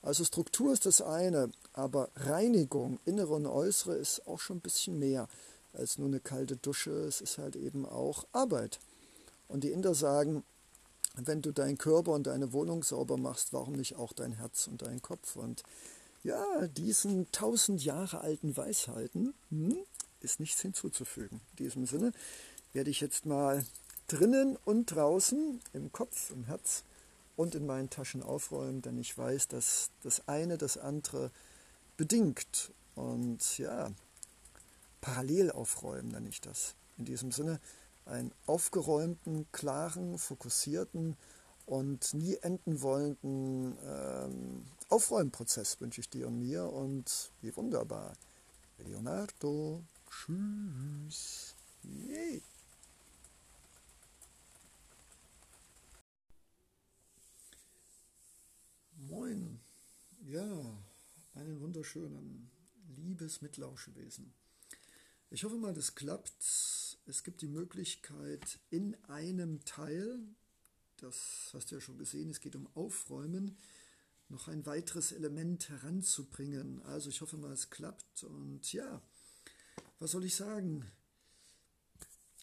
Also 0.00 0.24
Struktur 0.24 0.72
ist 0.72 0.86
das 0.86 1.02
eine, 1.02 1.50
aber 1.72 2.08
Reinigung, 2.14 3.00
innere 3.04 3.34
und 3.34 3.46
äußere, 3.46 3.94
ist 3.94 4.26
auch 4.26 4.40
schon 4.40 4.58
ein 4.58 4.62
bisschen 4.62 4.98
mehr 4.98 5.28
als 5.78 5.98
nur 5.98 6.08
eine 6.08 6.20
kalte 6.20 6.56
Dusche. 6.56 6.90
Es 6.90 7.20
ist 7.20 7.38
halt 7.38 7.56
eben 7.56 7.86
auch 7.86 8.26
Arbeit. 8.32 8.80
Und 9.48 9.64
die 9.64 9.70
Inder 9.70 9.94
sagen, 9.94 10.44
wenn 11.14 11.42
du 11.42 11.52
deinen 11.52 11.78
Körper 11.78 12.12
und 12.12 12.26
deine 12.26 12.52
Wohnung 12.52 12.82
sauber 12.82 13.16
machst, 13.16 13.52
warum 13.52 13.74
nicht 13.74 13.96
auch 13.96 14.12
dein 14.12 14.32
Herz 14.32 14.66
und 14.66 14.82
dein 14.82 15.02
Kopf? 15.02 15.36
Und 15.36 15.62
ja, 16.22 16.66
diesen 16.68 17.30
tausend 17.32 17.84
Jahre 17.84 18.20
alten 18.20 18.56
Weisheiten 18.56 19.34
hm, 19.50 19.76
ist 20.20 20.40
nichts 20.40 20.60
hinzuzufügen. 20.60 21.40
In 21.52 21.64
diesem 21.64 21.86
Sinne 21.86 22.12
werde 22.72 22.90
ich 22.90 23.00
jetzt 23.00 23.26
mal 23.26 23.64
drinnen 24.06 24.56
und 24.64 24.86
draußen 24.86 25.60
im 25.72 25.92
Kopf, 25.92 26.30
im 26.30 26.44
Herz 26.44 26.84
und 27.36 27.54
in 27.54 27.66
meinen 27.66 27.90
Taschen 27.90 28.22
aufräumen, 28.22 28.82
denn 28.82 28.98
ich 28.98 29.16
weiß, 29.16 29.48
dass 29.48 29.90
das 30.02 30.26
eine 30.28 30.58
das 30.58 30.76
andere 30.76 31.30
bedingt. 31.96 32.72
Und 32.94 33.58
ja, 33.58 33.90
parallel 35.00 35.50
aufräumen 35.50 36.08
nenne 36.08 36.28
ich 36.28 36.40
das. 36.40 36.74
In 36.96 37.04
diesem 37.04 37.32
Sinne 37.32 37.60
einen 38.06 38.32
aufgeräumten, 38.46 39.46
klaren, 39.52 40.18
fokussierten 40.18 41.16
und 41.66 42.14
nie 42.14 42.36
enden 42.36 42.80
wollenden 42.80 43.76
ähm, 43.84 44.64
Aufräumprozess 44.88 45.80
wünsche 45.80 46.00
ich 46.00 46.08
dir 46.08 46.28
und 46.28 46.38
mir 46.38 46.64
und 46.64 47.30
wie 47.42 47.54
wunderbar. 47.54 48.14
Leonardo, 48.78 49.82
tschüss. 50.08 51.54
Yay. 51.82 52.42
Moin. 59.08 59.60
Ja, 60.26 60.42
einen 61.34 61.60
wunderschönen, 61.60 62.50
liebes 62.96 63.40
Mitlauschewesen. 63.40 64.32
Ich 65.30 65.44
hoffe 65.44 65.56
mal, 65.56 65.74
das 65.74 65.94
klappt. 65.94 66.32
Es 67.06 67.22
gibt 67.22 67.42
die 67.42 67.48
Möglichkeit, 67.48 68.58
in 68.70 68.96
einem 69.04 69.62
Teil, 69.66 70.20
das 70.96 71.50
hast 71.52 71.70
du 71.70 71.74
ja 71.74 71.80
schon 71.82 71.98
gesehen, 71.98 72.30
es 72.30 72.40
geht 72.40 72.56
um 72.56 72.66
Aufräumen, 72.74 73.58
noch 74.30 74.48
ein 74.48 74.64
weiteres 74.64 75.12
Element 75.12 75.68
heranzubringen. 75.68 76.80
Also 76.82 77.10
ich 77.10 77.20
hoffe 77.20 77.36
mal, 77.36 77.52
es 77.52 77.68
klappt. 77.68 78.24
Und 78.24 78.72
ja, 78.72 79.02
was 79.98 80.12
soll 80.12 80.24
ich 80.24 80.34
sagen? 80.34 80.90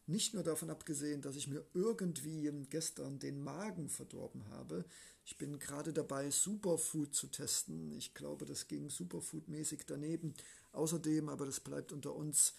Nicht 0.06 0.34
nur 0.34 0.44
davon 0.44 0.70
abgesehen, 0.70 1.22
dass 1.22 1.36
ich 1.36 1.48
mir 1.50 1.66
irgendwie 1.74 2.50
gestern 2.70 3.20
den 3.20 3.44
Magen 3.44 3.89
verdorben 3.89 4.48
habe. 4.50 4.86
Ich 5.25 5.38
bin 5.38 5.60
gerade 5.60 5.92
dabei, 5.92 6.32
Superfood 6.32 7.13
zu 7.13 7.27
testen. 7.27 7.92
Ich 7.92 8.13
glaube, 8.13 8.46
das 8.46 8.70
ging 8.70 8.89
Superfood-mäßig 8.89 9.82
daneben. 9.86 10.34
Außerdem, 10.72 11.27
aber 11.27 11.46
das 11.46 11.60
bleibt 11.60 11.92
unter 11.92 12.16
uns, 12.16 12.54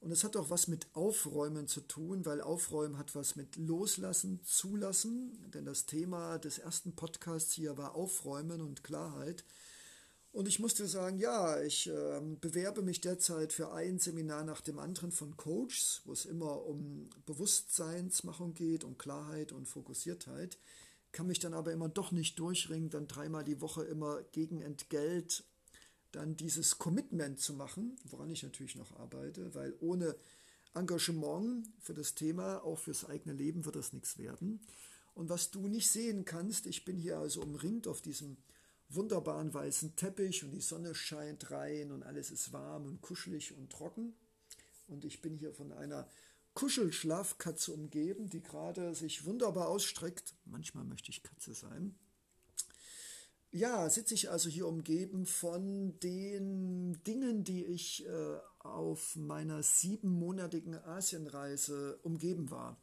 und 0.00 0.12
es 0.12 0.22
hat 0.22 0.36
auch 0.36 0.48
was 0.48 0.68
mit 0.68 0.86
Aufräumen 0.94 1.66
zu 1.66 1.80
tun, 1.80 2.24
weil 2.24 2.40
Aufräumen 2.40 2.98
hat 2.98 3.16
was 3.16 3.34
mit 3.34 3.56
Loslassen, 3.56 4.40
Zulassen. 4.44 5.50
Denn 5.52 5.64
das 5.64 5.86
Thema 5.86 6.38
des 6.38 6.58
ersten 6.58 6.94
Podcasts 6.94 7.52
hier 7.52 7.76
war 7.76 7.96
Aufräumen 7.96 8.60
und 8.60 8.84
Klarheit. 8.84 9.44
Und 10.30 10.46
ich 10.46 10.60
musste 10.60 10.86
sagen, 10.86 11.18
ja, 11.18 11.60
ich 11.62 11.88
äh, 11.88 12.20
bewerbe 12.40 12.82
mich 12.82 13.00
derzeit 13.00 13.52
für 13.52 13.72
ein 13.72 13.98
Seminar 13.98 14.44
nach 14.44 14.60
dem 14.60 14.78
anderen 14.78 15.10
von 15.10 15.36
Coaches, 15.36 16.02
wo 16.04 16.12
es 16.12 16.26
immer 16.26 16.64
um 16.64 17.10
Bewusstseinsmachung 17.26 18.54
geht, 18.54 18.84
um 18.84 18.98
Klarheit 18.98 19.50
und 19.50 19.66
Fokussiertheit. 19.66 20.58
Kann 21.10 21.26
mich 21.26 21.40
dann 21.40 21.54
aber 21.54 21.72
immer 21.72 21.88
doch 21.88 22.12
nicht 22.12 22.38
durchringen, 22.38 22.90
dann 22.90 23.08
dreimal 23.08 23.42
die 23.42 23.60
Woche 23.60 23.82
immer 23.84 24.22
gegen 24.30 24.60
Entgelt 24.60 25.42
dann 26.12 26.36
dieses 26.36 26.78
Commitment 26.78 27.38
zu 27.38 27.54
machen, 27.54 27.96
woran 28.04 28.30
ich 28.30 28.42
natürlich 28.42 28.76
noch 28.76 28.98
arbeite, 28.98 29.54
weil 29.54 29.74
ohne 29.80 30.16
Engagement 30.74 31.68
für 31.80 31.94
das 31.94 32.14
Thema, 32.14 32.62
auch 32.62 32.78
fürs 32.78 33.04
eigene 33.04 33.34
Leben, 33.34 33.64
wird 33.64 33.76
das 33.76 33.92
nichts 33.92 34.18
werden. 34.18 34.60
Und 35.14 35.28
was 35.28 35.50
du 35.50 35.66
nicht 35.66 35.90
sehen 35.90 36.24
kannst, 36.24 36.66
ich 36.66 36.84
bin 36.84 36.96
hier 36.96 37.18
also 37.18 37.42
umringt 37.42 37.88
auf 37.88 38.00
diesem 38.00 38.36
wunderbaren 38.88 39.52
weißen 39.52 39.96
Teppich 39.96 40.44
und 40.44 40.52
die 40.52 40.60
Sonne 40.60 40.94
scheint 40.94 41.50
rein 41.50 41.92
und 41.92 42.02
alles 42.04 42.30
ist 42.30 42.52
warm 42.52 42.86
und 42.86 43.00
kuschelig 43.02 43.52
und 43.56 43.70
trocken. 43.70 44.14
und 44.86 45.04
ich 45.04 45.20
bin 45.20 45.36
hier 45.36 45.52
von 45.52 45.72
einer 45.72 46.08
Kuschelschlafkatze 46.54 47.72
umgeben, 47.72 48.30
die 48.30 48.42
gerade 48.42 48.94
sich 48.94 49.24
wunderbar 49.24 49.68
ausstreckt. 49.68 50.34
Manchmal 50.44 50.84
möchte 50.84 51.10
ich 51.10 51.22
Katze 51.22 51.52
sein. 51.54 51.94
Ja, 53.58 53.90
sitze 53.90 54.14
ich 54.14 54.30
also 54.30 54.48
hier 54.48 54.68
umgeben 54.68 55.26
von 55.26 55.98
den 55.98 57.02
Dingen, 57.02 57.42
die 57.42 57.64
ich 57.64 58.06
äh, 58.06 58.36
auf 58.60 59.16
meiner 59.16 59.64
siebenmonatigen 59.64 60.76
Asienreise 60.76 61.98
umgeben 62.04 62.52
war. 62.52 62.80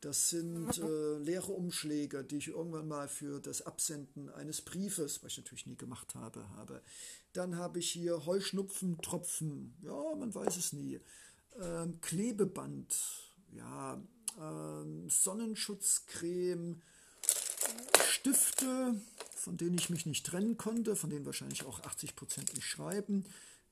Das 0.00 0.28
sind 0.28 0.78
äh, 0.78 1.18
leere 1.18 1.50
Umschläge, 1.50 2.22
die 2.22 2.36
ich 2.36 2.46
irgendwann 2.46 2.86
mal 2.86 3.08
für 3.08 3.40
das 3.40 3.62
Absenden 3.62 4.28
eines 4.28 4.62
Briefes, 4.62 5.24
was 5.24 5.32
ich 5.32 5.38
natürlich 5.38 5.66
nie 5.66 5.76
gemacht 5.76 6.14
habe, 6.14 6.48
habe. 6.50 6.80
Dann 7.32 7.56
habe 7.56 7.80
ich 7.80 7.90
hier 7.90 8.24
Heuschnupfentropfen, 8.24 9.74
ja, 9.82 10.14
man 10.14 10.32
weiß 10.32 10.56
es 10.58 10.72
nie. 10.72 11.00
Ähm, 11.60 12.00
Klebeband, 12.00 12.94
ja, 13.50 14.00
ähm, 14.40 15.10
Sonnenschutzcreme, 15.10 16.82
Stifte, 18.08 18.94
von 19.34 19.56
denen 19.56 19.76
ich 19.78 19.90
mich 19.90 20.06
nicht 20.06 20.26
trennen 20.26 20.56
konnte, 20.56 20.96
von 20.96 21.10
denen 21.10 21.26
wahrscheinlich 21.26 21.64
auch 21.64 21.80
80 21.80 22.16
Prozent 22.16 22.54
nicht 22.54 22.66
schreiben. 22.66 23.24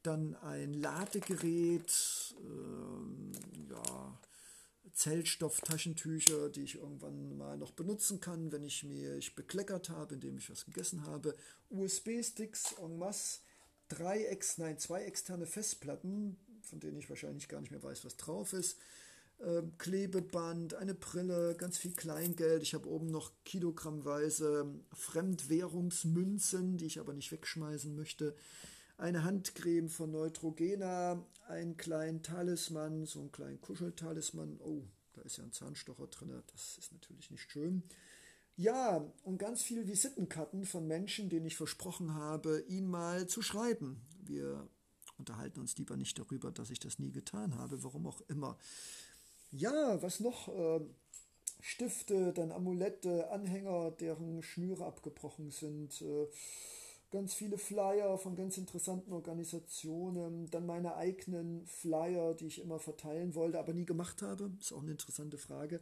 Dann 0.02 0.37
ein 0.37 0.75
Ladegerät, 0.75 2.35
ähm, 2.40 3.32
ja, 3.71 4.18
Zellstofftaschentücher, 4.92 6.50
die 6.50 6.62
ich 6.62 6.76
irgendwann 6.76 7.37
mal 7.37 7.56
noch 7.56 7.73
benutzen 7.73 8.21
kann, 8.21 8.52
wenn 8.52 8.62
ich 8.62 8.85
mich 8.85 9.35
bekleckert 9.35 9.88
habe, 9.88 10.14
indem 10.14 10.37
ich 10.37 10.50
was 10.50 10.64
gegessen 10.64 11.06
habe. 11.06 11.35
USB-Sticks 11.71 12.75
en 12.78 12.99
masse, 12.99 13.40
drei, 13.88 14.25
ex, 14.25 14.59
nein, 14.59 14.78
zwei 14.78 15.04
externe 15.04 15.47
Festplatten, 15.47 16.37
von 16.62 16.80
denen 16.80 16.99
ich 16.99 17.09
wahrscheinlich 17.09 17.49
gar 17.49 17.61
nicht 17.61 17.71
mehr 17.71 17.82
weiß, 17.82 18.04
was 18.04 18.16
drauf 18.16 18.52
ist. 18.52 18.78
Ähm, 19.44 19.72
Klebeband, 19.78 20.75
eine 20.75 20.94
Brille, 20.94 21.56
ganz 21.56 21.76
viel 21.76 21.94
Kleingeld. 21.94 22.62
Ich 22.62 22.75
habe 22.75 22.88
oben 22.88 23.11
noch 23.11 23.32
kilogrammweise 23.44 24.72
Fremdwährungsmünzen, 24.92 26.76
die 26.76 26.87
ich 26.87 27.00
aber 27.00 27.12
nicht 27.12 27.32
wegschmeißen 27.32 27.94
möchte. 27.96 28.37
Eine 28.99 29.25
Handcreme 29.25 29.88
von 29.88 30.12
Neutrogena, 30.12 31.26
einen 31.49 31.76
kleinen 31.76 32.22
Talisman, 32.22 33.04
so 33.04 33.20
einen 33.20 33.32
kleinen 33.32 33.61
Kuscheltalisman. 33.61 34.61
Oh, 34.61 34.84
da 35.14 35.22
ist 35.22 35.38
ja 35.38 35.44
ein 35.44 35.52
Zahnstocher 35.52 36.06
drin, 36.06 36.40
das 36.52 36.78
ist 36.78 36.92
natürlich 36.92 37.30
nicht 37.32 37.50
schön. 37.50 37.82
Ja, 38.54 39.12
und 39.25 39.38
ganz 39.38 39.62
viele 39.62 39.88
Visitenkarten 39.88 40.66
von 40.66 40.87
Menschen, 40.87 41.30
denen 41.30 41.46
ich 41.46 41.56
versprochen 41.56 42.14
habe, 42.14 42.61
ihnen 42.68 42.88
mal 42.88 43.26
zu 43.26 43.42
schreiben. 43.42 44.02
Wir 44.22 44.68
unterhalten 45.16 45.61
uns 45.61 45.76
lieber 45.78 45.96
nicht 45.96 46.18
darüber, 46.18 46.52
dass 46.52 46.70
ich 46.70 46.78
das 46.78 46.99
nie 46.99 47.11
getan 47.11 47.56
habe, 47.56 47.82
warum 47.82 48.06
auch 48.06 48.20
immer. 48.28 48.58
Ja, 49.52 50.00
was 50.02 50.21
noch? 50.21 50.49
Äh, 50.49 50.80
Stifte, 51.61 52.32
dann 52.32 52.50
Amulette, 52.50 53.30
Anhänger, 53.30 53.90
deren 53.92 54.42
Schnüre 54.42 54.85
abgebrochen 54.87 55.50
sind. 55.50 56.00
Äh, 56.00 56.26
ganz 57.11 57.35
viele 57.35 57.59
Flyer 57.59 58.18
von 58.18 58.35
ganz 58.35 58.56
interessanten 58.56 59.12
Organisationen, 59.12 60.50
dann 60.50 60.64
meine 60.64 60.97
eigenen 60.97 61.66
Flyer, 61.66 62.35
die 62.35 62.47
ich 62.47 62.62
immer 62.62 62.78
verteilen 62.78 63.35
wollte, 63.35 63.59
aber 63.59 63.75
nie 63.75 63.85
gemacht 63.85 64.23
habe. 64.23 64.50
Ist 64.59 64.73
auch 64.73 64.80
eine 64.80 64.92
interessante 64.92 65.37
Frage, 65.37 65.80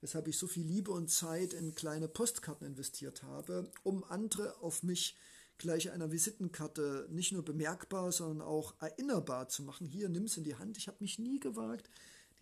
weshalb 0.00 0.26
ich 0.26 0.36
so 0.36 0.48
viel 0.48 0.66
Liebe 0.66 0.90
und 0.90 1.08
Zeit 1.08 1.52
in 1.52 1.76
kleine 1.76 2.08
Postkarten 2.08 2.66
investiert 2.66 3.22
habe, 3.22 3.70
um 3.84 4.02
andere 4.02 4.60
auf 4.60 4.82
mich 4.82 5.16
gleich 5.58 5.92
einer 5.92 6.10
Visitenkarte 6.10 7.06
nicht 7.08 7.30
nur 7.30 7.44
bemerkbar, 7.44 8.10
sondern 8.10 8.46
auch 8.46 8.74
erinnerbar 8.80 9.48
zu 9.48 9.62
machen. 9.62 9.86
Hier, 9.86 10.08
nimm 10.08 10.24
es 10.24 10.36
in 10.36 10.42
die 10.42 10.56
Hand. 10.56 10.76
Ich 10.76 10.88
habe 10.88 10.96
mich 10.98 11.20
nie 11.20 11.38
gewagt, 11.38 11.88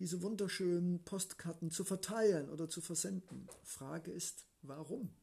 diese 0.01 0.23
wunderschönen 0.23 1.03
Postkarten 1.03 1.69
zu 1.69 1.83
verteilen 1.83 2.49
oder 2.49 2.67
zu 2.67 2.81
versenden. 2.81 3.47
Frage 3.63 4.09
ist, 4.09 4.47
warum? 4.63 5.13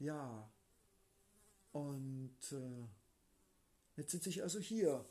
Ja, 0.00 0.50
und 1.70 2.34
äh, 2.50 2.88
jetzt 3.94 4.10
sitze 4.10 4.30
ich 4.30 4.42
also 4.42 4.58
hier 4.58 5.04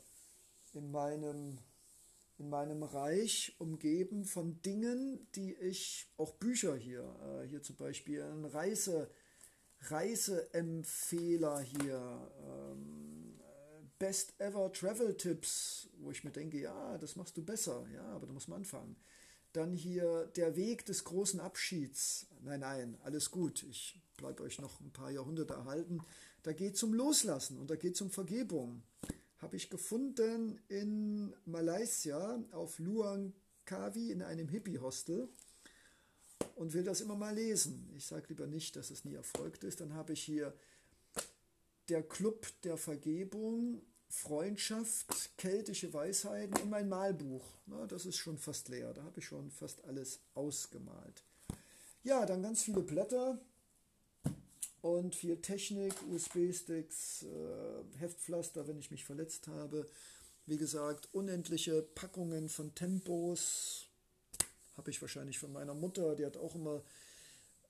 in 0.74 0.90
meinem, 0.90 1.56
in 2.36 2.50
meinem 2.50 2.82
Reich, 2.82 3.56
umgeben 3.58 4.26
von 4.26 4.60
Dingen, 4.60 5.26
die 5.34 5.54
ich, 5.54 6.12
auch 6.18 6.34
Bücher 6.34 6.76
hier, 6.76 7.16
äh, 7.22 7.48
hier 7.48 7.62
zum 7.62 7.76
Beispiel 7.76 8.20
ein 8.20 8.44
Reise, 8.44 9.10
Reiseempfehler 9.80 11.60
hier, 11.60 12.30
ähm, 12.44 13.09
Best 14.00 14.32
Ever 14.40 14.72
Travel 14.72 15.14
Tipps, 15.14 15.88
wo 15.98 16.10
ich 16.10 16.24
mir 16.24 16.30
denke, 16.30 16.58
ja, 16.58 16.96
das 16.96 17.16
machst 17.16 17.36
du 17.36 17.44
besser, 17.44 17.86
ja, 17.94 18.02
aber 18.06 18.26
da 18.26 18.32
muss 18.32 18.48
man 18.48 18.60
anfangen. 18.60 18.96
Dann 19.52 19.74
hier 19.74 20.26
der 20.36 20.56
Weg 20.56 20.86
des 20.86 21.04
großen 21.04 21.38
Abschieds. 21.38 22.26
Nein, 22.42 22.60
nein, 22.60 22.96
alles 23.02 23.30
gut. 23.30 23.62
Ich 23.64 24.00
bleibe 24.16 24.42
euch 24.42 24.58
noch 24.58 24.80
ein 24.80 24.90
paar 24.90 25.10
Jahrhunderte 25.10 25.52
erhalten. 25.52 26.00
Da 26.42 26.54
geht 26.54 26.76
es 26.76 26.82
um 26.82 26.94
Loslassen 26.94 27.58
und 27.58 27.68
da 27.68 27.76
geht 27.76 27.94
es 27.94 28.00
um 28.00 28.10
Vergebung. 28.10 28.82
Habe 29.38 29.56
ich 29.56 29.68
gefunden 29.68 30.58
in 30.68 31.34
Malaysia 31.44 32.42
auf 32.52 32.78
Luang 32.78 33.34
Kavi 33.66 34.12
in 34.12 34.22
einem 34.22 34.48
Hippie-Hostel 34.48 35.28
und 36.54 36.72
will 36.72 36.84
das 36.84 37.02
immer 37.02 37.16
mal 37.16 37.34
lesen. 37.34 37.90
Ich 37.96 38.06
sage 38.06 38.28
lieber 38.28 38.46
nicht, 38.46 38.76
dass 38.76 38.90
es 38.90 39.04
nie 39.04 39.14
erfolgt 39.14 39.62
ist. 39.62 39.82
Dann 39.82 39.92
habe 39.92 40.14
ich 40.14 40.22
hier 40.22 40.54
der 41.90 42.02
Club 42.02 42.46
der 42.62 42.76
Vergebung, 42.76 43.82
Freundschaft, 44.10 45.36
keltische 45.38 45.94
Weisheiten 45.94 46.60
und 46.60 46.68
mein 46.68 46.88
Malbuch. 46.88 47.44
Na, 47.66 47.86
das 47.86 48.06
ist 48.06 48.16
schon 48.16 48.38
fast 48.38 48.68
leer. 48.68 48.92
Da 48.92 49.04
habe 49.04 49.20
ich 49.20 49.26
schon 49.26 49.50
fast 49.50 49.84
alles 49.84 50.18
ausgemalt. 50.34 51.22
Ja, 52.02 52.26
dann 52.26 52.42
ganz 52.42 52.62
viele 52.64 52.80
Blätter 52.80 53.38
und 54.82 55.14
viel 55.14 55.40
Technik, 55.40 55.94
USB-Sticks, 56.10 57.22
äh, 57.22 57.98
Heftpflaster, 57.98 58.66
wenn 58.66 58.78
ich 58.78 58.90
mich 58.90 59.04
verletzt 59.04 59.46
habe. 59.46 59.88
Wie 60.46 60.56
gesagt, 60.56 61.08
unendliche 61.12 61.82
Packungen 61.82 62.48
von 62.48 62.74
Tempos. 62.74 63.86
Habe 64.76 64.90
ich 64.90 65.00
wahrscheinlich 65.00 65.38
von 65.38 65.52
meiner 65.52 65.74
Mutter, 65.74 66.16
die 66.16 66.26
hat 66.26 66.36
auch 66.36 66.56
immer 66.56 66.82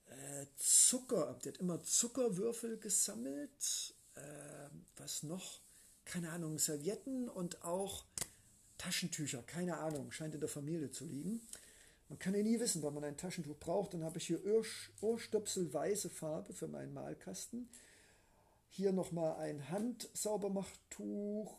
äh, 0.07 0.47
Zucker, 0.57 1.39
die 1.45 1.49
hat 1.49 1.59
immer 1.59 1.83
Zuckerwürfel 1.83 2.79
gesammelt. 2.79 3.95
Äh, 4.15 4.71
was 4.97 5.23
noch? 5.23 5.61
Keine 6.11 6.33
Ahnung, 6.33 6.59
Servietten 6.59 7.29
und 7.29 7.63
auch 7.63 8.05
Taschentücher, 8.79 9.45
keine 9.45 9.79
Ahnung, 9.79 10.11
scheint 10.11 10.35
in 10.35 10.41
der 10.41 10.49
Familie 10.49 10.91
zu 10.91 11.05
liegen. 11.05 11.41
Man 12.09 12.19
kann 12.19 12.35
ja 12.35 12.43
nie 12.43 12.59
wissen, 12.59 12.83
wann 12.83 12.95
man 12.95 13.05
ein 13.05 13.17
Taschentuch 13.17 13.57
braucht. 13.61 13.95
Dann 13.95 14.03
habe 14.03 14.19
ich 14.19 14.27
hier 14.27 14.41
Ohrstöpsel 15.01 15.73
weiße 15.73 16.11
Farbe 16.11 16.53
für 16.53 16.67
meinen 16.67 16.95
Malkasten. 16.95 17.69
Hier 18.71 18.91
nochmal 18.91 19.37
ein 19.37 19.71
Handsaubermachtuch 19.71 21.57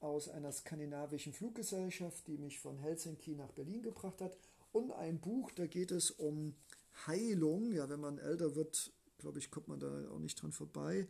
aus 0.00 0.28
einer 0.28 0.50
skandinavischen 0.50 1.32
Fluggesellschaft, 1.32 2.26
die 2.26 2.38
mich 2.38 2.58
von 2.58 2.78
Helsinki 2.78 3.36
nach 3.36 3.52
Berlin 3.52 3.82
gebracht 3.82 4.20
hat. 4.20 4.36
Und 4.72 4.90
ein 4.90 5.20
Buch, 5.20 5.52
da 5.52 5.68
geht 5.68 5.92
es 5.92 6.10
um 6.10 6.56
Heilung. 7.06 7.70
Ja, 7.70 7.88
wenn 7.88 8.00
man 8.00 8.18
älter 8.18 8.56
wird, 8.56 8.90
glaube 9.18 9.38
ich, 9.38 9.52
kommt 9.52 9.68
man 9.68 9.78
da 9.78 10.10
auch 10.10 10.18
nicht 10.18 10.42
dran 10.42 10.50
vorbei. 10.50 11.06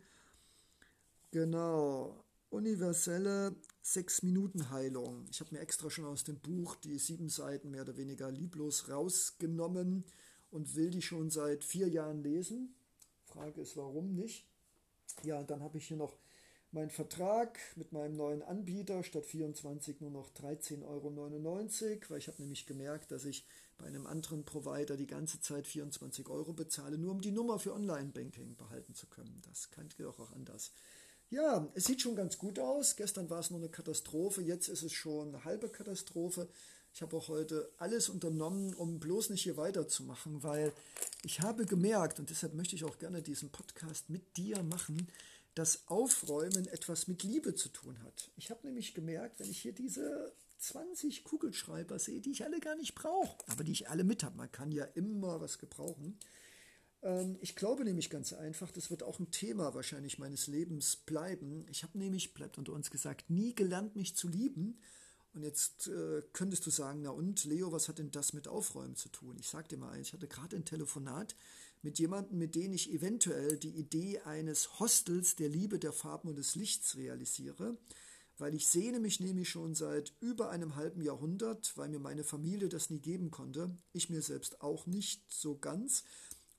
Genau 1.31 2.23
universelle 2.53 3.55
Sechs-Minuten-Heilung. 3.81 5.25
Ich 5.31 5.39
habe 5.39 5.55
mir 5.55 5.61
extra 5.61 5.89
schon 5.89 6.05
aus 6.05 6.23
dem 6.23 6.39
Buch 6.39 6.75
die 6.75 6.99
sieben 6.99 7.27
Seiten 7.27 7.71
mehr 7.71 7.81
oder 7.81 7.97
weniger 7.97 8.31
lieblos 8.31 8.89
rausgenommen 8.89 10.05
und 10.51 10.75
will 10.75 10.91
die 10.91 11.01
schon 11.01 11.31
seit 11.31 11.63
vier 11.63 11.89
Jahren 11.89 12.21
lesen. 12.21 12.75
Frage 13.25 13.61
ist, 13.61 13.75
warum 13.75 14.13
nicht? 14.13 14.45
Ja, 15.23 15.39
und 15.39 15.49
dann 15.49 15.63
habe 15.63 15.79
ich 15.79 15.87
hier 15.87 15.97
noch 15.97 16.15
meinen 16.71 16.91
Vertrag 16.91 17.59
mit 17.75 17.91
meinem 17.91 18.15
neuen 18.15 18.43
Anbieter 18.43 19.03
statt 19.03 19.25
24 19.25 20.01
nur 20.01 20.11
noch 20.11 20.31
13,99 20.33 20.83
Euro, 20.83 22.09
weil 22.09 22.17
ich 22.19 22.27
habe 22.27 22.41
nämlich 22.41 22.65
gemerkt, 22.65 23.11
dass 23.11 23.25
ich 23.25 23.45
bei 23.77 23.85
einem 23.85 24.05
anderen 24.05 24.45
Provider 24.45 24.95
die 24.95 25.07
ganze 25.07 25.41
Zeit 25.41 25.67
24 25.67 26.29
Euro 26.29 26.53
bezahle, 26.53 26.97
nur 26.97 27.11
um 27.11 27.21
die 27.21 27.31
Nummer 27.31 27.57
für 27.59 27.73
Online-Banking 27.73 28.55
behalten 28.55 28.93
zu 28.93 29.07
können. 29.07 29.41
Das 29.47 29.71
kann 29.71 29.87
ich 29.87 30.05
auch 30.05 30.31
anders. 30.31 30.71
Ja, 31.33 31.67
es 31.73 31.85
sieht 31.85 31.99
schon 31.99 32.15
ganz 32.15 32.37
gut 32.37 32.59
aus. 32.59 32.95
Gestern 32.95 33.27
war 33.27 33.39
es 33.39 33.49
nur 33.49 33.59
eine 33.59 33.69
Katastrophe, 33.69 34.43
jetzt 34.43 34.67
ist 34.67 34.83
es 34.83 34.93
schon 34.93 35.29
eine 35.29 35.43
halbe 35.43 35.67
Katastrophe. 35.67 36.47
Ich 36.93 37.01
habe 37.01 37.17
auch 37.17 37.27
heute 37.27 37.71
alles 37.79 38.07
unternommen, 38.07 38.75
um 38.75 38.99
bloß 38.99 39.31
nicht 39.31 39.41
hier 39.41 39.57
weiterzumachen, 39.57 40.43
weil 40.43 40.71
ich 41.23 41.41
habe 41.41 41.65
gemerkt, 41.65 42.19
und 42.19 42.29
deshalb 42.29 42.53
möchte 42.53 42.75
ich 42.75 42.83
auch 42.83 42.99
gerne 42.99 43.23
diesen 43.23 43.49
Podcast 43.49 44.11
mit 44.11 44.37
dir 44.37 44.61
machen, 44.61 45.07
dass 45.55 45.87
Aufräumen 45.87 46.67
etwas 46.67 47.07
mit 47.07 47.23
Liebe 47.23 47.55
zu 47.55 47.69
tun 47.69 47.97
hat. 48.03 48.29
Ich 48.37 48.51
habe 48.51 48.67
nämlich 48.67 48.93
gemerkt, 48.93 49.39
wenn 49.39 49.49
ich 49.49 49.59
hier 49.59 49.73
diese 49.73 50.33
20 50.59 51.23
Kugelschreiber 51.23 51.97
sehe, 51.97 52.21
die 52.21 52.33
ich 52.33 52.45
alle 52.45 52.59
gar 52.59 52.75
nicht 52.75 52.93
brauche, 52.93 53.43
aber 53.47 53.63
die 53.63 53.71
ich 53.71 53.89
alle 53.89 54.03
mit 54.03 54.23
habe, 54.23 54.37
man 54.37 54.51
kann 54.51 54.71
ja 54.71 54.83
immer 54.83 55.41
was 55.41 55.57
gebrauchen, 55.57 56.19
ich 57.41 57.55
glaube 57.55 57.83
nämlich 57.83 58.09
ganz 58.09 58.31
einfach, 58.31 58.71
das 58.71 58.89
wird 58.89 59.03
auch 59.03 59.19
ein 59.19 59.29
Thema 59.31 59.73
wahrscheinlich 59.73 60.19
meines 60.19 60.47
Lebens 60.47 60.95
bleiben. 60.95 61.65
Ich 61.69 61.83
habe 61.83 61.97
nämlich, 61.97 62.33
bleibt 62.33 62.57
unter 62.57 62.71
uns 62.73 62.91
gesagt, 62.91 63.29
nie 63.29 63.53
gelernt, 63.53 63.95
mich 63.95 64.15
zu 64.15 64.29
lieben. 64.29 64.79
Und 65.33 65.43
jetzt 65.43 65.87
äh, 65.87 66.21
könntest 66.31 66.65
du 66.65 66.69
sagen, 66.69 67.01
na 67.01 67.09
und, 67.09 67.43
Leo, 67.43 67.71
was 67.71 67.89
hat 67.89 67.97
denn 67.97 68.11
das 68.11 68.33
mit 68.33 68.47
Aufräumen 68.47 68.95
zu 68.95 69.09
tun? 69.09 69.35
Ich 69.39 69.49
sag 69.49 69.67
dir 69.67 69.77
mal 69.77 69.89
eins, 69.89 70.07
ich 70.07 70.13
hatte 70.13 70.27
gerade 70.27 70.55
ein 70.55 70.65
Telefonat 70.65 71.35
mit 71.81 71.99
jemandem, 71.99 72.37
mit 72.37 72.55
dem 72.55 72.71
ich 72.71 72.93
eventuell 72.93 73.57
die 73.57 73.75
Idee 73.75 74.19
eines 74.19 74.79
Hostels 74.79 75.35
der 75.35 75.49
Liebe, 75.49 75.79
der 75.79 75.91
Farben 75.91 76.29
und 76.29 76.37
des 76.37 76.55
Lichts 76.55 76.95
realisiere, 76.95 77.77
weil 78.37 78.53
ich 78.53 78.67
sehne 78.67 78.99
mich 78.99 79.19
nämlich 79.19 79.49
schon 79.49 79.75
seit 79.75 80.13
über 80.21 80.49
einem 80.51 80.75
halben 80.75 81.01
Jahrhundert, 81.01 81.75
weil 81.77 81.89
mir 81.89 81.99
meine 81.99 82.23
Familie 82.23 82.69
das 82.69 82.89
nie 82.89 82.99
geben 82.99 83.31
konnte, 83.31 83.75
ich 83.91 84.09
mir 84.09 84.21
selbst 84.21 84.61
auch 84.61 84.85
nicht 84.85 85.23
so 85.31 85.57
ganz, 85.57 86.03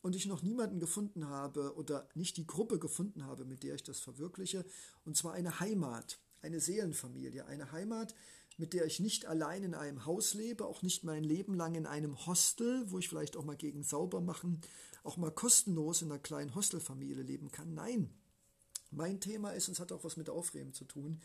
und 0.05 0.15
ich 0.15 0.27
noch 0.27 0.43
niemanden 0.43 0.81
gefunden 0.81 1.29
habe 1.29 1.75
oder 1.77 2.07
nicht 2.15 2.37
die 2.37 2.47
Gruppe 2.47 2.79
gefunden 2.79 3.25
habe, 3.25 3.47
mit 3.47 3.63
der 3.63 3.75
ich 3.75 3.83
das 3.85 4.01
verwirkliche, 4.01 4.67
und 5.07 5.17
zwar 5.17 5.33
eine 5.33 5.61
Heimat, 5.61 6.19
eine 6.43 6.61
Seelenfamilie, 6.61 7.47
eine 7.47 7.73
Heimat, 7.73 8.15
mit 8.59 8.75
der 8.75 8.85
ich 8.85 9.01
nicht 9.01 9.25
allein 9.25 9.63
in 9.63 9.75
einem 9.75 10.05
Haus 10.05 10.35
lebe, 10.35 10.67
auch 10.67 10.83
nicht 10.83 11.05
mein 11.05 11.25
Leben 11.25 11.55
lang 11.55 11.75
in 11.75 11.87
einem 11.87 12.27
Hostel, 12.27 12.85
wo 12.91 12.99
ich 12.99 13.09
vielleicht 13.09 13.35
auch 13.35 13.47
mal 13.47 13.57
gegen 13.57 13.83
sauber 13.83 14.21
machen, 14.21 14.61
auch 15.05 15.17
mal 15.17 15.31
kostenlos 15.31 16.03
in 16.03 16.13
einer 16.13 16.21
kleinen 16.21 16.55
Hostelfamilie 16.55 17.23
leben 17.23 17.51
kann. 17.51 17.73
Nein, 17.73 18.11
mein 18.91 19.21
Thema 19.21 19.53
ist, 19.53 19.69
und 19.69 19.73
es 19.73 19.81
hat 19.81 19.91
auch 19.91 20.05
was 20.05 20.19
mit 20.19 20.29
Aufräumen 20.29 20.75
zu 20.75 20.85
tun, 20.85 21.23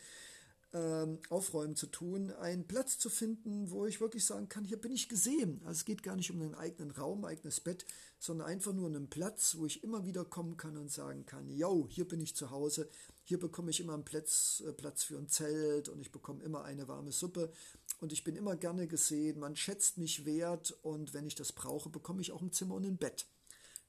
ähm, 0.72 1.18
Aufräumen 1.28 1.74
zu 1.74 1.86
tun, 1.86 2.30
einen 2.32 2.66
Platz 2.66 2.98
zu 2.98 3.10
finden, 3.10 3.70
wo 3.70 3.86
ich 3.86 4.00
wirklich 4.00 4.24
sagen 4.24 4.48
kann, 4.48 4.64
hier 4.64 4.80
bin 4.80 4.92
ich 4.92 5.08
gesehen. 5.08 5.60
Also 5.64 5.78
es 5.78 5.84
geht 5.84 6.02
gar 6.02 6.16
nicht 6.16 6.30
um 6.30 6.40
einen 6.40 6.54
eigenen 6.54 6.90
Raum, 6.92 7.24
eigenes 7.24 7.60
Bett, 7.60 7.84
sondern 8.18 8.46
einfach 8.46 8.72
nur 8.72 8.86
einen 8.86 9.08
Platz, 9.08 9.56
wo 9.58 9.66
ich 9.66 9.82
immer 9.82 10.04
wieder 10.04 10.24
kommen 10.24 10.56
kann 10.56 10.76
und 10.76 10.90
sagen 10.90 11.26
kann, 11.26 11.50
yo, 11.50 11.88
hier 11.88 12.06
bin 12.06 12.20
ich 12.20 12.36
zu 12.36 12.50
Hause, 12.50 12.88
hier 13.24 13.38
bekomme 13.38 13.70
ich 13.70 13.80
immer 13.80 13.94
einen 13.94 14.04
Platz, 14.04 14.62
äh, 14.66 14.72
Platz 14.72 15.02
für 15.02 15.18
ein 15.18 15.28
Zelt 15.28 15.88
und 15.88 16.00
ich 16.00 16.12
bekomme 16.12 16.42
immer 16.44 16.64
eine 16.64 16.86
warme 16.86 17.12
Suppe 17.12 17.52
und 18.00 18.12
ich 18.12 18.22
bin 18.22 18.36
immer 18.36 18.56
gerne 18.56 18.86
gesehen, 18.86 19.40
man 19.40 19.56
schätzt 19.56 19.98
mich 19.98 20.24
wert 20.24 20.76
und 20.82 21.14
wenn 21.14 21.26
ich 21.26 21.34
das 21.34 21.52
brauche, 21.52 21.88
bekomme 21.88 22.20
ich 22.20 22.32
auch 22.32 22.42
ein 22.42 22.52
Zimmer 22.52 22.76
und 22.76 22.86
ein 22.86 22.96
Bett. 22.96 23.26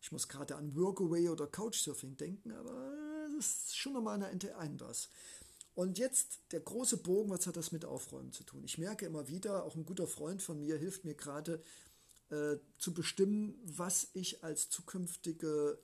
Ich 0.01 0.11
muss 0.11 0.27
gerade 0.27 0.55
an 0.55 0.75
Workaway 0.75 1.29
oder 1.29 1.45
Couchsurfing 1.45 2.17
denken, 2.17 2.51
aber 2.51 2.95
das 3.35 3.45
ist 3.45 3.77
schon 3.77 3.93
nochmal 3.93 4.21
eine 4.23 4.55
anders. 4.55 5.09
Und 5.73 5.97
jetzt 5.97 6.41
der 6.51 6.59
große 6.59 6.97
Bogen, 6.97 7.29
was 7.29 7.47
hat 7.47 7.55
das 7.55 7.71
mit 7.71 7.85
Aufräumen 7.85 8.31
zu 8.33 8.43
tun? 8.43 8.63
Ich 8.63 8.77
merke 8.77 9.05
immer 9.05 9.27
wieder, 9.27 9.63
auch 9.63 9.75
ein 9.75 9.85
guter 9.85 10.07
Freund 10.07 10.41
von 10.41 10.59
mir 10.59 10.77
hilft 10.77 11.05
mir 11.05 11.15
gerade 11.15 11.63
äh, 12.29 12.57
zu 12.77 12.93
bestimmen, 12.93 13.59
was 13.63 14.09
ich 14.13 14.43
als 14.43 14.69
zukünftige 14.69 15.79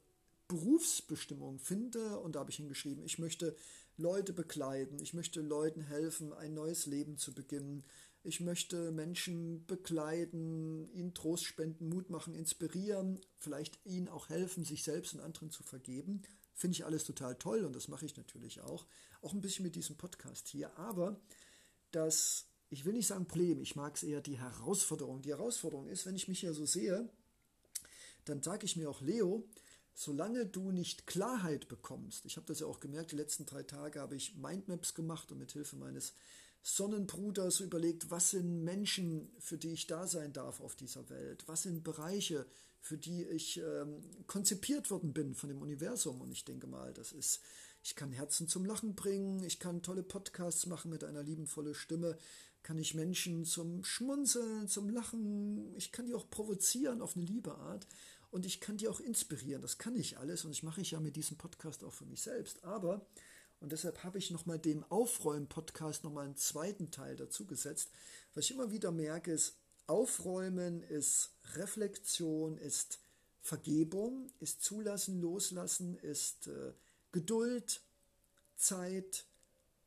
Berufsbestimmung 0.47 1.60
finde. 1.60 2.19
Und 2.19 2.36
da 2.36 2.39
habe 2.41 2.52
ich 2.52 2.58
hingeschrieben, 2.58 3.04
ich 3.04 3.19
möchte 3.19 3.56
Leute 3.97 4.34
begleiten, 4.34 5.00
ich 5.00 5.13
möchte 5.13 5.41
Leuten 5.41 5.82
helfen, 5.82 6.34
ein 6.34 6.54
neues 6.54 6.86
Leben 6.86 7.17
zu 7.17 7.34
beginnen. 7.34 7.84
Ich 8.23 8.41
möchte 8.41 8.91
Menschen 8.91 9.65
begleiten, 9.67 10.89
ihnen 10.91 11.13
Trost 11.13 11.45
spenden, 11.45 11.88
Mut 11.88 12.10
machen, 12.10 12.36
inspirieren, 12.36 13.21
vielleicht 13.39 13.80
ihnen 13.86 14.10
auch 14.10 14.28
helfen, 14.30 14.65
sich 14.65 14.84
selbst 14.84 15.13
und 15.13 15.21
anderen 15.21 15.50
zu 15.50 15.63
vergeben. 15.63 16.23
Finde 16.58 16.74
ich 16.74 16.86
alles 16.86 17.04
total 17.04 17.36
toll 17.36 17.63
und 17.65 17.76
das 17.76 17.88
mache 17.88 18.08
ich 18.08 18.17
natürlich 18.17 18.62
auch. 18.62 18.88
Auch 19.22 19.32
ein 19.32 19.41
bisschen 19.41 19.63
mit 19.63 19.76
diesem 19.76 19.96
Podcast 19.96 20.48
hier. 20.48 20.76
Aber 20.76 21.22
das, 21.91 22.48
ich 22.72 22.84
will 22.84 22.93
nicht 22.93 23.06
sagen 23.06 23.28
Problem, 23.28 23.62
ich 23.62 23.76
mag 23.76 23.96
es 23.96 24.02
eher 24.02 24.22
die 24.22 24.39
Herausforderung. 24.39 25.22
Die 25.22 25.30
Herausforderung 25.30 25.88
ist, 25.88 26.08
wenn 26.08 26.15
ich 26.15 26.28
mich 26.28 26.39
hier 26.39 26.56
so 26.56 26.65
sehe, 26.65 27.08
dann 28.26 28.41
sage 28.41 28.65
ich 28.65 28.76
mir 28.76 28.89
auch, 28.89 29.02
Leo, 29.02 29.48
solange 29.93 30.48
du 30.48 30.72
nicht 30.72 31.06
Klarheit 31.06 31.67
bekommst, 31.67 32.26
ich 32.26 32.38
habe 32.38 32.48
das 32.48 32.60
ja 32.60 32.65
auch 32.65 32.80
gemerkt, 32.80 33.12
die 33.12 33.17
letzten 33.17 33.46
drei 33.46 33.62
Tage 33.62 34.02
habe 34.02 34.15
ich 34.15 34.36
Mindmaps 34.36 34.96
gemacht 34.96 35.32
und 35.32 35.38
mit 35.38 35.52
Hilfe 35.52 35.76
meines 35.76 36.15
Sonnenbruders 36.69 37.62
überlegt, 37.62 38.12
was 38.12 38.32
sind 38.32 38.65
Menschen, 38.65 39.32
für 39.39 39.58
die 39.58 39.71
ich 39.71 39.88
da 39.88 40.06
sein 40.06 40.34
darf 40.34 40.60
auf 40.60 40.75
dieser 40.75 41.10
Welt? 41.10 41.47
Was 41.47 41.63
sind 41.63 41.82
Bereiche, 41.82 42.45
für 42.82 42.97
die 42.97 43.23
ich 43.23 43.62
ähm, 43.62 44.01
konzipiert 44.27 44.91
worden 44.91 45.13
bin 45.13 45.34
von 45.34 45.47
dem 45.47 45.62
Universum? 45.62 46.19
Und 46.19 46.30
ich 46.30 46.43
denke 46.43 46.67
mal, 46.67 46.93
das 46.93 47.13
ist, 47.13 47.39
ich 47.84 47.95
kann 47.95 48.12
Herzen 48.12 48.49
zum 48.49 48.65
Lachen 48.65 48.95
bringen, 48.95 49.41
ich 49.43 49.62
kann 49.62 49.82
tolle 49.82 50.03
Podcasts 50.03 50.65
machen 50.65 50.91
mit 50.91 51.06
einer 51.06 51.23
liebenvollen 51.23 51.73
Stimme, 51.73 52.17
kann 52.63 52.77
ich 52.77 52.95
Menschen 52.95 53.45
zum 53.45 53.86
Schmunzeln, 53.86 54.67
zum 54.67 54.89
Lachen, 54.89 55.73
ich 55.77 55.93
kann 55.93 56.06
die 56.06 56.13
auch 56.13 56.30
provozieren 56.30 57.01
auf 57.01 57.15
eine 57.15 57.23
liebe 57.23 57.56
Art 57.56 57.88
und 58.30 58.45
ich 58.45 58.60
kann 58.60 58.75
die 58.75 58.89
auch 58.89 58.99
inspirieren. 58.99 59.62
Das 59.62 59.77
kann 59.77 59.95
ich 59.95 60.17
alles 60.17 60.43
und 60.43 60.51
ich 60.51 60.63
mache 60.63 60.82
ich 60.82 60.91
ja 60.91 60.99
mit 60.99 61.15
diesem 61.15 61.38
Podcast 61.38 61.86
auch 61.86 61.93
für 61.93 62.06
mich 62.06 62.23
selbst. 62.23 62.65
Aber 62.65 63.08
und 63.60 63.72
deshalb 63.72 64.04
habe 64.04 64.17
ich 64.17 64.32
nochmal 64.32 64.60
dem 64.60 64.84
Aufräumen-Podcast 64.89 66.04
nochmal 66.04 66.26
einen 66.26 66.36
zweiten 66.36 66.91
Teil 66.91 67.15
dazu 67.15 67.46
gesetzt. 67.46 67.89
Was 68.34 68.46
ich 68.46 68.52
immer 68.52 68.72
wieder 68.72 68.91
merke, 68.91 69.32
ist, 69.32 69.58
Aufräumen 69.88 70.84
ist 70.84 71.32
Reflexion, 71.56 72.58
ist 72.58 73.00
Vergebung, 73.41 74.28
ist 74.39 74.62
Zulassen, 74.62 75.22
Loslassen, 75.22 75.98
ist 76.00 76.48
äh, 76.48 76.74
Geduld, 77.12 77.82
Zeit, 78.58 79.26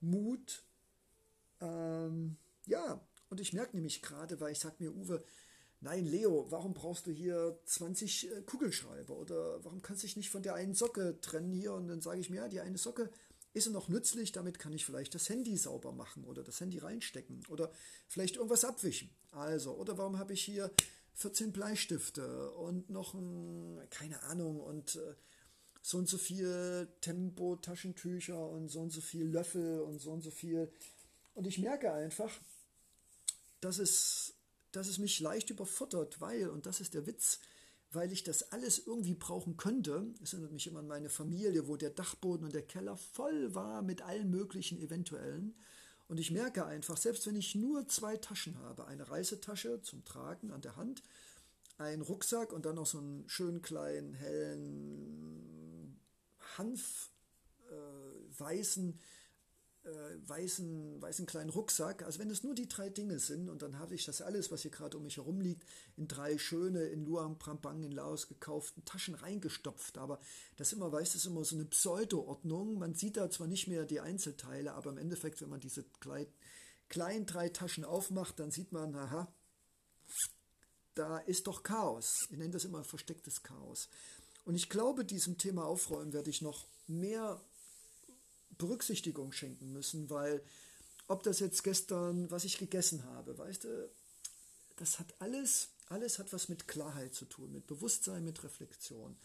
Mut. 0.01 0.65
Ähm, 1.61 2.37
ja, 2.67 3.01
und 3.29 3.41
ich 3.41 3.53
merke 3.53 3.77
nämlich 3.77 4.01
gerade, 4.03 4.41
weil 4.41 4.53
ich 4.53 4.59
sage 4.59 4.77
mir, 4.79 4.95
Uwe, 4.95 5.23
nein, 5.81 6.07
Leo, 6.07 6.47
warum 6.51 6.73
brauchst 6.73 7.07
du 7.07 7.11
hier 7.11 7.59
20 7.67 8.33
äh, 8.33 8.43
Kugelschreiber? 8.43 9.15
Oder 9.15 9.63
warum 9.65 9.83
kannst 9.83 10.03
du 10.03 10.07
dich 10.07 10.17
nicht 10.17 10.31
von 10.31 10.43
der 10.43 10.55
einen 10.55 10.75
Socke 10.75 11.21
trennen 11.21 11.53
hier? 11.53 11.75
Und 11.75 11.89
dann 11.89 12.01
sage 12.01 12.21
ich 12.21 12.31
mir, 12.31 12.39
ja, 12.39 12.49
die 12.49 12.61
eine 12.61 12.79
Socke 12.79 13.11
ist 13.53 13.67
er 13.67 13.73
noch 13.73 13.89
nützlich? 13.89 14.33
Damit 14.33 14.59
kann 14.59 14.73
ich 14.73 14.85
vielleicht 14.85 15.15
das 15.15 15.29
Handy 15.29 15.57
sauber 15.57 15.93
machen 15.93 16.25
oder 16.25 16.43
das 16.43 16.61
Handy 16.61 16.79
reinstecken 16.79 17.43
oder 17.49 17.73
vielleicht 18.07 18.37
irgendwas 18.37 18.65
abwischen. 18.65 19.11
Also, 19.33 19.75
oder 19.75 19.99
warum 19.99 20.19
habe 20.19 20.33
ich 20.33 20.43
hier 20.43 20.71
14 21.15 21.53
Bleistifte 21.53 22.51
und 22.53 22.91
noch 22.91 23.15
ein, 23.15 23.81
keine 23.91 24.23
Ahnung, 24.23 24.61
und 24.61 24.97
äh, 24.97 25.15
so 25.83 25.99
und 25.99 26.09
so 26.09 26.19
viel 26.19 26.89
Tempo-Taschentücher 27.01 28.49
und 28.49 28.69
so 28.69 28.81
und 28.81 28.91
so 28.91 29.01
viel 29.01 29.27
Löffel 29.27 29.81
und 29.81 29.99
so 29.99 30.13
und 30.13 30.23
so 30.23 30.31
viel. 30.31 30.71
Und 31.35 31.47
ich 31.47 31.59
merke 31.59 31.93
einfach, 31.93 32.31
dass 33.61 33.79
es, 33.79 34.35
dass 34.73 34.89
es 34.89 34.99
mich 34.99 35.21
leicht 35.21 35.51
überfuttert, 35.51 36.21
weil, 36.21 36.49
und 36.49 36.67
das 36.67 36.81
ist 36.81 36.95
der 36.95 37.07
Witz, 37.07 37.41
weil 37.93 38.13
ich 38.13 38.23
das 38.23 38.53
alles 38.53 38.87
irgendwie 38.87 39.15
brauchen 39.15 39.57
könnte. 39.57 40.07
Es 40.23 40.33
erinnert 40.33 40.53
mich 40.53 40.67
immer 40.67 40.81
an 40.81 40.87
meine 40.87 41.09
Familie, 41.09 41.67
wo 41.67 41.77
der 41.77 41.91
Dachboden 41.91 42.45
und 42.45 42.55
der 42.55 42.63
Keller 42.63 42.97
voll 42.97 43.55
war 43.55 43.83
mit 43.83 44.03
allen 44.03 44.31
möglichen 44.31 44.79
eventuellen. 44.79 45.55
Und 46.09 46.19
ich 46.19 46.31
merke 46.31 46.67
einfach, 46.67 46.97
selbst 46.97 47.27
wenn 47.27 47.37
ich 47.37 47.55
nur 47.55 47.87
zwei 47.89 48.17
Taschen 48.17 48.59
habe, 48.59 48.87
eine 48.87 49.11
Reisetasche 49.11 49.81
zum 49.83 50.05
Tragen 50.05 50.51
an 50.51 50.61
der 50.61 50.77
Hand, 50.77 51.03
ein 51.79 52.01
Rucksack 52.01 52.53
und 52.53 52.67
dann 52.67 52.77
noch 52.77 52.87
so 52.87 52.99
einen 52.99 53.29
schönen 53.29 53.63
kleinen 53.63 54.15
hellen 54.15 56.01
Hanf 56.59 57.11
äh, 57.71 58.41
weißen 58.41 58.99
weißen, 59.83 61.01
weißen 61.01 61.27
kleinen 61.27 61.51
Rucksack. 61.51 62.03
Also 62.03 62.19
wenn 62.19 62.31
es 62.31 62.43
nur 62.43 62.55
die 62.55 62.69
drei 62.69 62.91
Dinge 62.91 63.19
sind 63.19 63.49
und 63.49 63.63
dann 63.63 63.79
habe 63.79 63.95
ich 63.95 64.05
das 64.05 64.21
alles, 64.21 64.51
was 64.51 64.63
hier 64.63 64.71
gerade 64.71 64.97
um 64.97 65.05
mich 65.05 65.17
herum 65.17 65.41
liegt, 65.41 65.65
in 65.97 66.07
drei 66.07 66.39
schöne 66.39 66.85
in 66.85 67.05
Luang 67.05 67.39
Prambang 67.39 67.83
in 67.83 67.93
Laos 67.93 68.29
gekauften 68.29 68.85
Taschen 68.85 69.15
reingestopft. 69.15 69.97
Aber 69.99 70.21
das 70.57 70.73
immer, 70.73 70.93
weißt 70.93 71.15
du, 71.15 71.19
ist 71.19 71.27
immer 71.27 71.45
so 71.45 71.57
eine 71.57 71.65
Pseudo-Ordnung. 71.65 72.79
Man 72.79 72.95
sieht 72.95 73.17
da 73.17 73.31
zwar 73.31 73.47
nicht 73.47 73.69
mehr 73.69 73.87
die 73.87 74.01
Einzelteile, 74.01 74.75
aber 74.75 74.91
im 74.91 74.99
Endeffekt, 74.99 75.41
wenn 75.41 75.51
man 75.51 75.61
diese 75.61 75.85
kleinen 76.89 77.27
drei 77.27 77.49
Taschen 77.49 77.85
aufmacht, 77.85 78.39
dann 78.39 78.51
sieht 78.51 78.73
man, 78.73 78.95
aha, 78.95 79.33
da 80.95 81.19
ist 81.19 81.47
doch 81.47 81.63
Chaos. 81.63 82.27
Ich 82.31 82.37
nenne 82.37 82.51
das 82.51 82.65
immer 82.65 82.85
verstecktes 82.85 83.43
Chaos. 83.43 83.89
Und 84.45 84.55
ich 84.57 84.69
glaube, 84.69 85.05
diesem 85.05 85.39
Thema 85.39 85.65
Aufräumen 85.65 86.13
werde 86.13 86.31
ich 86.31 86.43
noch 86.43 86.67
mehr 86.87 87.41
Berücksichtigung 88.61 89.33
schenken 89.33 89.73
müssen, 89.73 90.09
weil 90.11 90.43
ob 91.09 91.25
das 91.25 91.41
jetzt 91.41 91.65
gestern, 91.65 92.31
was 92.31 92.45
ich 92.45 92.59
gegessen 92.59 93.05
habe, 93.05 93.37
weißt 93.37 93.65
du, 93.65 93.91
das 94.77 95.01
hat 95.01 95.13
alles, 95.19 95.71
alles 95.89 96.19
hat 96.21 96.33
was 96.33 96.49
mit 96.49 96.69
Klarheit 96.69 97.15
zu 97.15 97.25
tun, 97.25 97.51
mit 97.51 97.67
Bewusstsein, 97.67 98.25
mit 98.25 98.45
Reflexion. 98.45 99.17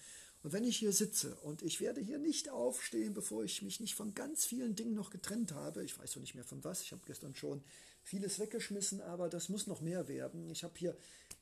Und 0.42 0.54
wenn 0.54 0.64
ich 0.64 0.78
hier 0.78 0.92
sitze 0.92 1.36
und 1.38 1.62
ich 1.62 1.82
werde 1.82 2.02
hier 2.02 2.18
nicht 2.18 2.50
aufstehen, 2.50 3.14
bevor 3.14 3.44
ich 3.44 3.62
mich 3.62 3.80
nicht 3.80 3.96
von 3.96 4.14
ganz 4.14 4.46
vielen 4.46 4.76
Dingen 4.76 4.94
noch 4.94 5.10
getrennt 5.10 5.52
habe, 5.54 5.84
ich 5.84 5.98
weiß 5.98 6.16
noch 6.16 6.22
nicht 6.22 6.36
mehr 6.36 6.44
von 6.44 6.64
was, 6.64 6.82
ich 6.82 6.92
habe 6.92 7.02
gestern 7.06 7.36
schon 7.36 7.64
vieles 8.04 8.40
weggeschmissen, 8.40 9.02
aber 9.02 9.30
das 9.30 9.50
muss 9.50 9.66
noch 9.66 9.82
mehr 9.82 10.08
werden. 10.08 10.50
Ich 10.52 10.64
habe 10.64 10.74
hier 10.78 10.96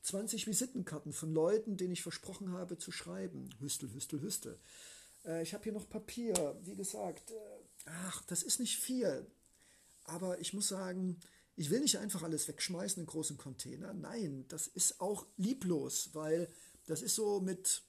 20 0.04 0.48
Visitenkarten 0.48 1.12
von 1.12 1.34
Leuten, 1.34 1.76
denen 1.76 1.94
ich 1.94 2.02
versprochen 2.02 2.54
habe 2.54 2.78
zu 2.78 2.92
schreiben. 2.92 3.50
Hüstel, 3.60 3.94
Hüstel, 3.94 4.22
Hüstel. 4.22 4.58
Äh, 5.26 5.44
ich 5.44 5.54
habe 5.54 5.64
hier 5.64 5.74
noch 5.74 5.90
Papier, 5.90 6.56
wie 6.64 6.76
gesagt, 6.76 7.32
äh, 7.32 7.36
ach, 7.86 8.24
das 8.26 8.44
ist 8.44 8.60
nicht 8.60 8.78
viel. 8.78 9.26
Aber 10.06 10.40
ich 10.40 10.54
muss 10.54 10.68
sagen, 10.68 11.20
ich 11.56 11.70
will 11.70 11.82
nicht 11.82 11.98
einfach 11.98 12.24
alles 12.24 12.48
wegschmeißen 12.48 13.02
in 13.02 13.08
großen 13.08 13.38
Container. 13.38 13.94
Nein, 13.94 14.46
das 14.48 14.68
ist 14.68 15.00
auch 15.00 15.26
lieblos, 15.38 16.10
weil 16.14 16.50
das 16.88 17.02
ist 17.02 17.16
so 17.16 17.40
mit, 17.40 17.84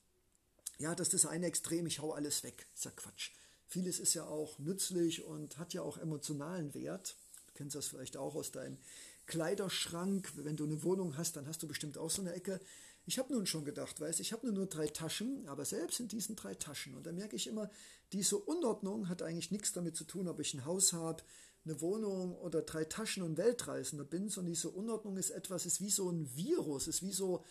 ja, 0.78 0.94
das 0.94 1.08
ist 1.08 1.24
das 1.24 1.30
eine 1.30 1.46
Extrem, 1.46 1.86
ich 1.86 2.00
hau 2.00 2.12
alles 2.12 2.42
weg. 2.42 2.66
Ist 2.74 2.84
ja 2.84 2.90
Quatsch. 2.90 3.30
Vieles 3.66 3.98
ist 3.98 4.14
ja 4.14 4.26
auch 4.26 4.58
nützlich 4.58 5.24
und 5.24 5.58
hat 5.58 5.72
ja 5.72 5.82
auch 5.82 5.98
emotionalen 5.98 6.74
Wert. 6.74 7.16
Du 7.46 7.52
kennst 7.54 7.74
das 7.74 7.86
vielleicht 7.86 8.16
auch 8.16 8.34
aus 8.34 8.52
deinen 8.52 8.78
Kleiderschrank. 9.26 10.32
Wenn 10.36 10.56
du 10.56 10.64
eine 10.64 10.82
Wohnung 10.82 11.16
hast, 11.16 11.36
dann 11.36 11.46
hast 11.48 11.62
du 11.62 11.66
bestimmt 11.66 11.96
auch 11.98 12.10
so 12.10 12.20
eine 12.20 12.34
Ecke. 12.34 12.60
Ich 13.06 13.18
habe 13.18 13.32
nun 13.32 13.46
schon 13.46 13.64
gedacht, 13.64 14.00
weißt 14.00 14.20
ich 14.20 14.32
habe 14.32 14.46
nur, 14.46 14.54
nur 14.54 14.66
drei 14.66 14.86
Taschen, 14.86 15.46
aber 15.46 15.64
selbst 15.64 16.00
in 16.00 16.08
diesen 16.08 16.36
drei 16.36 16.54
Taschen. 16.54 16.94
Und 16.94 17.06
da 17.06 17.12
merke 17.12 17.36
ich 17.36 17.46
immer, 17.46 17.70
diese 18.12 18.38
Unordnung 18.38 19.08
hat 19.08 19.22
eigentlich 19.22 19.50
nichts 19.50 19.72
damit 19.72 19.94
zu 19.96 20.04
tun, 20.04 20.26
ob 20.28 20.40
ich 20.40 20.54
ein 20.54 20.64
Haus 20.64 20.92
habe, 20.92 21.22
eine 21.64 21.80
Wohnung 21.80 22.34
oder 22.36 22.62
drei 22.62 22.84
Taschen 22.84 23.22
und 23.22 23.36
Weltreisender 23.36 24.04
bin, 24.04 24.28
sondern 24.28 24.52
diese 24.52 24.70
Unordnung 24.70 25.16
ist 25.16 25.30
etwas, 25.30 25.66
ist 25.66 25.80
wie 25.80 25.90
so 25.90 26.10
ein 26.10 26.34
Virus, 26.34 26.88
ist 26.88 27.02
wie 27.02 27.12
so 27.12 27.44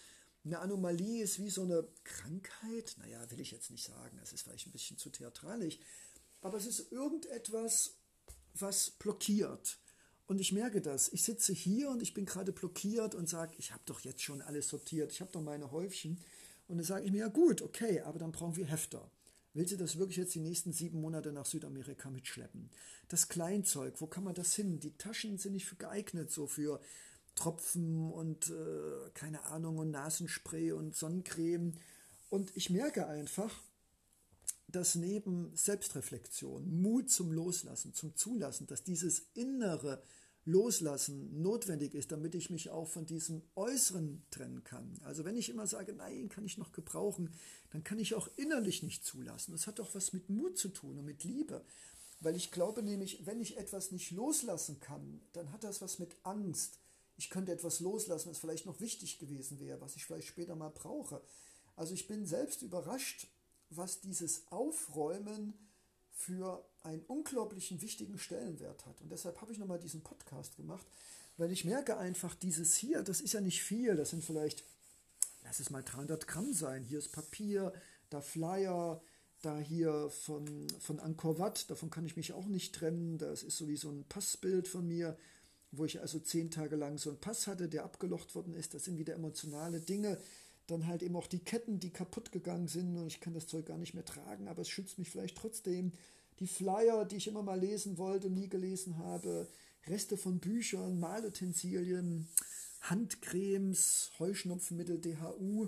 eine 0.45 0.59
Anomalie, 0.59 1.23
ist 1.23 1.39
wie 1.39 1.49
so 1.49 1.63
eine 1.63 1.87
Krankheit. 2.03 2.95
Naja, 2.99 3.29
will 3.31 3.39
ich 3.39 3.51
jetzt 3.51 3.71
nicht 3.71 3.83
sagen, 3.83 4.17
das 4.19 4.33
ist 4.33 4.43
vielleicht 4.43 4.67
ein 4.67 4.71
bisschen 4.71 4.97
zu 4.97 5.09
theatralisch, 5.09 5.79
aber 6.41 6.57
es 6.57 6.65
ist 6.65 6.91
irgendetwas, 6.91 7.95
was 8.53 8.91
blockiert. 8.91 9.77
Und 10.25 10.39
ich 10.39 10.53
merke 10.53 10.81
das. 10.81 11.11
Ich 11.11 11.23
sitze 11.23 11.53
hier 11.53 11.89
und 11.89 12.01
ich 12.01 12.13
bin 12.13 12.25
gerade 12.25 12.51
blockiert 12.51 13.15
und 13.15 13.27
sage, 13.27 13.55
ich 13.57 13.71
habe 13.71 13.83
doch 13.85 13.99
jetzt 14.01 14.21
schon 14.21 14.41
alles 14.41 14.69
sortiert, 14.69 15.11
ich 15.11 15.21
habe 15.21 15.31
doch 15.31 15.41
meine 15.41 15.71
Häufchen. 15.71 16.19
Und 16.67 16.77
dann 16.77 16.85
sage 16.85 17.05
ich 17.05 17.11
mir, 17.11 17.19
ja 17.19 17.27
gut, 17.27 17.61
okay, 17.61 18.01
aber 18.01 18.19
dann 18.19 18.31
brauchen 18.31 18.55
wir 18.55 18.65
Hefter. 18.65 19.11
Will 19.53 19.67
sie 19.67 19.77
das 19.77 19.97
wirklich 19.97 20.17
jetzt 20.17 20.33
die 20.33 20.39
nächsten 20.39 20.73
sieben 20.73 20.99
Monate 20.99 21.31
nach 21.31 21.45
Südamerika 21.45 22.09
mitschleppen? 22.09 22.71
Das 23.07 23.27
Kleinzeug, 23.27 24.01
wo 24.01 24.07
kann 24.07 24.23
man 24.23 24.33
das 24.33 24.55
hin? 24.55 24.79
Die 24.79 24.97
Taschen 24.97 25.37
sind 25.37 25.53
nicht 25.53 25.65
für 25.65 25.75
geeignet, 25.75 26.31
so 26.31 26.47
für 26.47 26.79
Tropfen 27.35 28.11
und 28.11 28.49
äh, 28.49 29.09
keine 29.13 29.43
Ahnung 29.45 29.77
und 29.77 29.91
Nasenspray 29.91 30.71
und 30.71 30.95
Sonnencreme. 30.95 31.73
Und 32.29 32.55
ich 32.55 32.71
merke 32.71 33.05
einfach, 33.07 33.61
dass 34.73 34.95
neben 34.95 35.55
Selbstreflexion, 35.55 36.81
Mut 36.81 37.09
zum 37.09 37.31
Loslassen, 37.31 37.93
zum 37.93 38.15
Zulassen, 38.15 38.65
dass 38.65 38.83
dieses 38.83 39.27
innere 39.35 40.01
Loslassen 40.45 41.41
notwendig 41.41 41.93
ist, 41.93 42.11
damit 42.11 42.35
ich 42.35 42.49
mich 42.49 42.69
auch 42.69 42.87
von 42.87 43.05
diesem 43.05 43.43
Äußeren 43.55 44.25
trennen 44.31 44.63
kann. 44.63 44.99
Also 45.03 45.23
wenn 45.23 45.37
ich 45.37 45.49
immer 45.49 45.67
sage, 45.67 45.93
nein, 45.93 46.27
kann 46.27 46.43
ich 46.43 46.57
noch 46.57 46.73
gebrauchen, 46.73 47.33
dann 47.69 47.83
kann 47.83 47.99
ich 47.99 48.15
auch 48.15 48.27
innerlich 48.35 48.83
nicht 48.83 49.05
zulassen. 49.05 49.51
Das 49.51 49.67
hat 49.67 49.79
doch 49.79 49.93
was 49.93 50.11
mit 50.11 50.29
Mut 50.29 50.57
zu 50.57 50.69
tun 50.69 50.97
und 50.97 51.05
mit 51.05 51.23
Liebe. 51.23 51.63
Weil 52.19 52.35
ich 52.35 52.51
glaube 52.51 52.81
nämlich, 52.81 53.25
wenn 53.25 53.41
ich 53.41 53.57
etwas 53.57 53.91
nicht 53.91 54.11
loslassen 54.11 54.79
kann, 54.79 55.21
dann 55.33 55.51
hat 55.51 55.63
das 55.63 55.81
was 55.81 55.99
mit 55.99 56.17
Angst. 56.23 56.79
Ich 57.15 57.29
könnte 57.29 57.51
etwas 57.51 57.79
loslassen, 57.79 58.31
was 58.31 58.39
vielleicht 58.39 58.65
noch 58.65 58.79
wichtig 58.79 59.19
gewesen 59.19 59.59
wäre, 59.59 59.79
was 59.81 59.95
ich 59.95 60.05
vielleicht 60.05 60.29
später 60.29 60.55
mal 60.55 60.69
brauche. 60.69 61.21
Also 61.75 61.93
ich 61.93 62.07
bin 62.07 62.25
selbst 62.25 62.63
überrascht, 62.63 63.27
was 63.77 64.01
dieses 64.01 64.43
Aufräumen 64.51 65.53
für 66.11 66.65
einen 66.83 67.01
unglaublichen 67.03 67.81
wichtigen 67.81 68.17
Stellenwert 68.17 68.85
hat. 68.85 69.01
Und 69.01 69.11
deshalb 69.11 69.41
habe 69.41 69.51
ich 69.51 69.57
nochmal 69.57 69.79
diesen 69.79 70.01
Podcast 70.01 70.55
gemacht, 70.55 70.85
weil 71.37 71.51
ich 71.51 71.65
merke 71.65 71.97
einfach, 71.97 72.35
dieses 72.35 72.75
hier, 72.75 73.01
das 73.01 73.21
ist 73.21 73.33
ja 73.33 73.41
nicht 73.41 73.63
viel, 73.63 73.95
das 73.95 74.11
sind 74.11 74.23
vielleicht, 74.23 74.63
lass 75.43 75.59
es 75.59 75.69
mal 75.69 75.83
300 75.83 76.27
Gramm 76.27 76.53
sein. 76.53 76.83
Hier 76.83 76.99
ist 76.99 77.11
Papier, 77.11 77.73
da 78.09 78.21
Flyer, 78.21 79.01
da 79.41 79.59
hier 79.59 80.09
von, 80.09 80.67
von 80.79 80.99
Angkor 80.99 81.39
Wat, 81.39 81.69
davon 81.69 81.89
kann 81.89 82.05
ich 82.05 82.15
mich 82.15 82.33
auch 82.33 82.45
nicht 82.45 82.75
trennen. 82.75 83.17
Das 83.17 83.43
ist 83.43 83.57
so 83.57 83.67
wie 83.67 83.77
so 83.77 83.89
ein 83.89 84.05
Passbild 84.05 84.67
von 84.67 84.87
mir, 84.87 85.17
wo 85.71 85.85
ich 85.85 85.99
also 85.99 86.19
zehn 86.19 86.51
Tage 86.51 86.75
lang 86.75 86.97
so 86.97 87.09
einen 87.09 87.19
Pass 87.19 87.47
hatte, 87.47 87.67
der 87.67 87.83
abgelocht 87.83 88.35
worden 88.35 88.53
ist. 88.53 88.73
Das 88.73 88.85
sind 88.85 88.99
wieder 88.99 89.15
emotionale 89.15 89.81
Dinge, 89.81 90.19
dann 90.67 90.87
halt 90.87 91.03
eben 91.03 91.15
auch 91.15 91.27
die 91.27 91.39
Ketten, 91.39 91.79
die 91.79 91.89
kaputt 91.89 92.31
gegangen 92.31 92.67
sind 92.67 92.97
und 92.97 93.07
ich 93.07 93.19
kann 93.19 93.33
das 93.33 93.47
Zeug 93.47 93.65
gar 93.65 93.77
nicht 93.77 93.93
mehr 93.93 94.05
tragen, 94.05 94.47
aber 94.47 94.61
es 94.61 94.69
schützt 94.69 94.97
mich 94.97 95.09
vielleicht 95.09 95.37
trotzdem. 95.37 95.91
Die 96.39 96.47
Flyer, 96.47 97.05
die 97.05 97.17
ich 97.17 97.27
immer 97.27 97.43
mal 97.43 97.59
lesen 97.59 97.97
wollte 97.97 98.27
und 98.27 98.33
nie 98.33 98.49
gelesen 98.49 98.97
habe, 98.97 99.47
Reste 99.87 100.17
von 100.17 100.39
Büchern, 100.39 100.99
Malutensilien, 100.99 102.27
Handcremes, 102.81 104.11
Heuschnupfenmittel, 104.19 104.99
DHU 104.99 105.67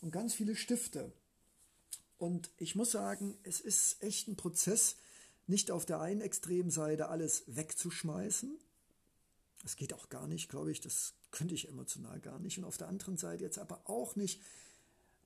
und 0.00 0.10
ganz 0.10 0.34
viele 0.34 0.56
Stifte. 0.56 1.12
Und 2.18 2.50
ich 2.58 2.74
muss 2.74 2.90
sagen, 2.90 3.36
es 3.42 3.60
ist 3.60 4.02
echt 4.02 4.28
ein 4.28 4.36
Prozess, 4.36 4.96
nicht 5.46 5.70
auf 5.70 5.86
der 5.86 6.00
einen 6.00 6.20
Extremseite 6.20 7.08
alles 7.08 7.44
wegzuschmeißen, 7.46 8.58
das 9.66 9.74
geht 9.74 9.94
auch 9.94 10.08
gar 10.10 10.28
nicht, 10.28 10.48
glaube 10.48 10.70
ich. 10.70 10.80
Das 10.80 11.14
könnte 11.36 11.54
ich 11.54 11.68
emotional 11.68 12.18
gar 12.20 12.38
nicht. 12.38 12.56
Und 12.56 12.64
auf 12.64 12.78
der 12.78 12.88
anderen 12.88 13.18
Seite 13.18 13.44
jetzt 13.44 13.58
aber 13.58 13.82
auch 13.84 14.16
nicht 14.16 14.40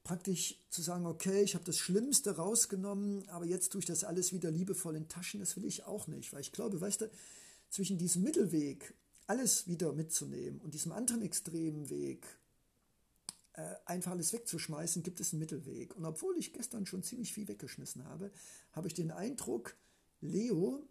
praktisch 0.03 0.59
zu 0.69 0.83
sagen, 0.83 1.07
okay, 1.07 1.43
ich 1.43 1.55
habe 1.55 1.65
das 1.65 1.79
Schlimmste 1.79 2.37
rausgenommen, 2.37 3.29
aber 3.29 3.45
jetzt 3.45 3.71
tue 3.71 3.79
ich 3.79 3.87
das 3.87 4.03
alles 4.03 4.33
wieder 4.33 4.51
liebevoll 4.51 4.97
in 4.97 5.07
Taschen. 5.07 5.39
Das 5.39 5.57
will 5.57 5.65
ich 5.65 5.85
auch 5.85 6.09
nicht, 6.09 6.33
weil 6.33 6.41
ich 6.41 6.51
glaube, 6.51 6.81
weißt 6.81 7.03
du, 7.03 7.11
zwischen 7.69 7.97
diesem 7.97 8.25
Mittelweg, 8.25 8.93
alles 9.29 9.69
wieder 9.69 9.93
mitzunehmen 9.93 10.61
und 10.61 10.75
diesem 10.75 10.91
anderen 10.91 11.23
extremen 11.23 11.89
Weg, 11.91 12.27
äh, 13.53 13.77
einfach 13.85 14.11
alles 14.11 14.33
wegzuschmeißen, 14.33 15.05
gibt 15.05 15.21
es 15.21 15.33
einen 15.33 15.39
Mittelweg. 15.39 15.95
Und 15.95 16.05
obwohl 16.05 16.37
ich 16.39 16.53
gestern 16.53 16.87
schon 16.87 17.05
ziemlich 17.05 17.33
viel 17.33 17.47
weggeschmissen 17.47 18.05
habe, 18.05 18.33
habe 18.73 18.89
ich 18.89 18.95
den 18.95 19.13
Eindruck, 19.13 19.77
Leo 20.21 20.83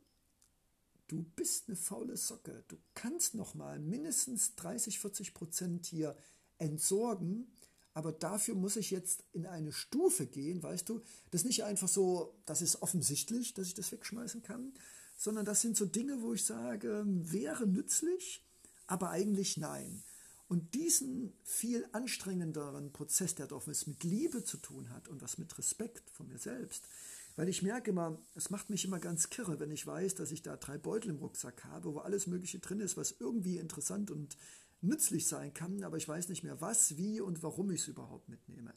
du 1.10 1.24
bist 1.36 1.68
eine 1.68 1.76
faule 1.76 2.16
Socke. 2.16 2.64
Du 2.70 2.78
kannst 2.94 3.36
noch 3.36 3.56
mal 3.56 3.80
mindestens 3.80 4.56
30, 4.56 5.00
40 5.00 5.34
Prozent 5.34 5.86
hier 5.86 6.16
entsorgen, 6.58 7.52
aber 7.94 8.12
dafür 8.12 8.56
muss 8.56 8.78
ich 8.78 8.92
jetzt 8.92 9.26
in 9.34 9.46
eine 9.46 9.72
Stufe 9.72 10.28
gehen, 10.28 10.64
weißt 10.64 10.88
du? 10.88 11.02
Das 11.32 11.42
ist 11.42 11.48
nicht 11.48 11.64
einfach 11.64 11.88
so, 11.88 12.40
das 12.46 12.62
ist 12.62 12.82
offensichtlich, 12.82 13.54
dass 13.54 13.68
ich 13.68 13.74
das 13.74 13.92
wegschmeißen 13.92 14.44
kann, 14.44 14.74
sondern 15.18 15.46
das 15.46 15.62
sind 15.62 15.76
so 15.76 15.86
Dinge, 15.86 16.22
wo 16.22 16.34
ich 16.34 16.46
sage, 16.46 17.04
wäre 17.06 17.68
nützlich, 17.68 18.46
aber 18.88 19.10
eigentlich 19.10 19.58
nein. 19.58 20.04
Und 20.48 20.74
diesen 20.74 21.34
viel 21.44 21.88
anstrengenderen 21.92 22.92
Prozess, 22.92 23.36
der 23.36 23.48
doch 23.48 23.68
was 23.68 23.86
mit 23.86 24.04
Liebe 24.04 24.44
zu 24.44 24.58
tun 24.58 24.90
hat 24.90 25.08
und 25.08 25.22
was 25.22 25.38
mit 25.38 25.58
Respekt 25.58 26.10
von 26.10 26.28
mir 26.28 26.40
selbst, 26.40 26.88
weil 27.36 27.50
ich 27.50 27.62
merke 27.62 27.92
immer, 27.92 28.20
es 28.36 28.50
macht 28.50 28.70
mich 28.70 28.86
immer 28.86 29.00
ganz 29.00 29.30
kirre, 29.30 29.60
wenn 29.60 29.72
ich 29.72 29.86
weiß, 29.86 30.16
dass 30.16 30.32
ich 30.32 30.42
da 30.42 30.58
drei 30.58 30.78
Beutel 30.78 31.12
im 31.12 31.18
Rucksack 31.18 31.64
habe, 31.66 31.94
wo 31.94 32.00
alles 32.00 32.28
Mögliche 32.28 32.60
drin 32.60 32.80
ist, 32.80 32.98
was 32.98 33.16
irgendwie 33.20 33.58
interessant 33.58 34.12
und 34.12 34.38
nützlich 34.82 35.28
sein 35.28 35.54
kann, 35.54 35.84
aber 35.84 35.98
ich 35.98 36.08
weiß 36.08 36.30
nicht 36.30 36.44
mehr, 36.44 36.62
was, 36.62 36.98
wie 36.98 37.20
und 37.22 37.44
warum 37.44 37.72
ich 37.72 37.82
es 37.82 37.88
überhaupt 37.88 38.30
mitnehme. 38.30 38.74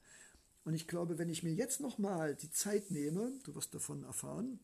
Und 0.65 0.75
ich 0.75 0.87
glaube, 0.87 1.19
wenn 1.19 1.29
ich 1.29 1.43
mir 1.43 1.53
jetzt 1.53 1.81
nochmal 1.81 2.35
die 2.35 2.51
Zeit 2.51 2.91
nehme, 2.91 3.33
du 3.45 3.55
wirst 3.55 3.75
davon 3.75 4.05
erfahren, 4.05 4.61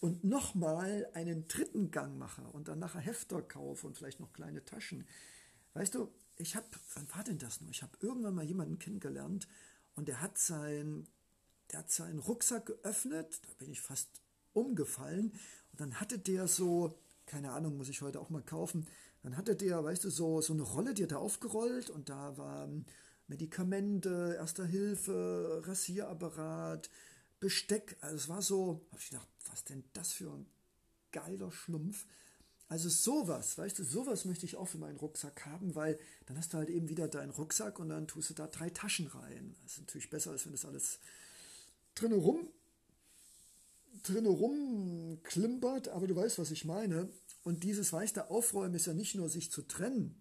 und 0.00 0.24
nochmal 0.24 1.08
einen 1.12 1.46
dritten 1.46 1.90
Gang 1.90 2.18
mache 2.18 2.42
und 2.42 2.68
dann 2.68 2.78
nachher 2.78 3.00
Hefter 3.00 3.42
kaufe 3.42 3.86
und 3.86 3.96
vielleicht 3.96 4.18
noch 4.18 4.32
kleine 4.32 4.64
Taschen. 4.64 5.06
Weißt 5.74 5.94
du, 5.94 6.10
ich 6.36 6.56
habe, 6.56 6.66
wann 6.94 7.06
war 7.14 7.22
denn 7.22 7.38
das 7.38 7.60
nur? 7.60 7.70
Ich 7.70 7.82
habe 7.82 7.96
irgendwann 8.00 8.34
mal 8.34 8.44
jemanden 8.44 8.78
kennengelernt 8.78 9.46
und 9.94 10.08
der 10.08 10.22
hat 10.22 10.38
sein 10.38 11.06
der 11.70 11.80
hat 11.80 11.90
seinen 11.90 12.18
Rucksack 12.18 12.66
geöffnet, 12.66 13.40
da 13.42 13.48
bin 13.58 13.70
ich 13.70 13.80
fast 13.80 14.08
umgefallen. 14.52 15.32
Und 15.72 15.80
dann 15.80 16.00
hatte 16.00 16.18
der 16.18 16.48
so, 16.48 16.98
keine 17.26 17.52
Ahnung, 17.52 17.76
muss 17.76 17.88
ich 17.88 18.02
heute 18.02 18.20
auch 18.20 18.30
mal 18.30 18.42
kaufen, 18.42 18.86
dann 19.22 19.36
hatte 19.36 19.54
der, 19.54 19.84
weißt 19.84 20.04
du, 20.04 20.10
so, 20.10 20.40
so 20.40 20.52
eine 20.52 20.62
Rolle, 20.62 20.94
die 20.94 21.02
hat 21.02 21.12
er 21.12 21.20
aufgerollt 21.20 21.90
und 21.90 22.08
da 22.08 22.36
waren 22.38 22.86
Medikamente, 23.26 24.34
Erster 24.36 24.64
Hilfe, 24.64 25.62
Rasierapparat, 25.64 26.90
Besteck. 27.38 27.96
Also 28.00 28.16
es 28.16 28.28
war 28.28 28.42
so, 28.42 28.86
habe 28.90 29.00
ich 29.00 29.10
gedacht, 29.10 29.28
was 29.48 29.64
denn 29.64 29.84
das 29.92 30.12
für 30.12 30.30
ein 30.30 30.46
geiler 31.12 31.52
Schlumpf. 31.52 32.06
Also 32.68 32.88
sowas, 32.88 33.58
weißt 33.58 33.80
du, 33.80 33.84
sowas 33.84 34.24
möchte 34.24 34.46
ich 34.46 34.56
auch 34.56 34.68
für 34.68 34.78
meinen 34.78 34.96
Rucksack 34.96 35.44
haben, 35.46 35.74
weil 35.74 35.98
dann 36.26 36.38
hast 36.38 36.52
du 36.52 36.58
halt 36.58 36.70
eben 36.70 36.88
wieder 36.88 37.08
deinen 37.08 37.30
Rucksack 37.30 37.78
und 37.78 37.88
dann 37.88 38.06
tust 38.06 38.30
du 38.30 38.34
da 38.34 38.46
drei 38.46 38.70
Taschen 38.70 39.08
rein. 39.08 39.56
Das 39.62 39.72
ist 39.72 39.80
natürlich 39.80 40.08
besser, 40.08 40.30
als 40.30 40.44
wenn 40.46 40.52
das 40.52 40.64
alles 40.64 41.00
drinne 42.00 42.16
rum, 42.16 42.48
drinne 44.02 44.28
rum 44.28 45.18
klimpert, 45.22 45.88
aber 45.88 46.06
du 46.06 46.16
weißt, 46.16 46.38
was 46.38 46.50
ich 46.50 46.64
meine. 46.64 47.08
Und 47.42 47.64
dieses 47.64 47.92
weiße 47.92 48.30
Aufräumen 48.30 48.74
ist 48.74 48.86
ja 48.86 48.94
nicht 48.94 49.14
nur 49.14 49.28
sich 49.28 49.50
zu 49.50 49.62
trennen 49.62 50.20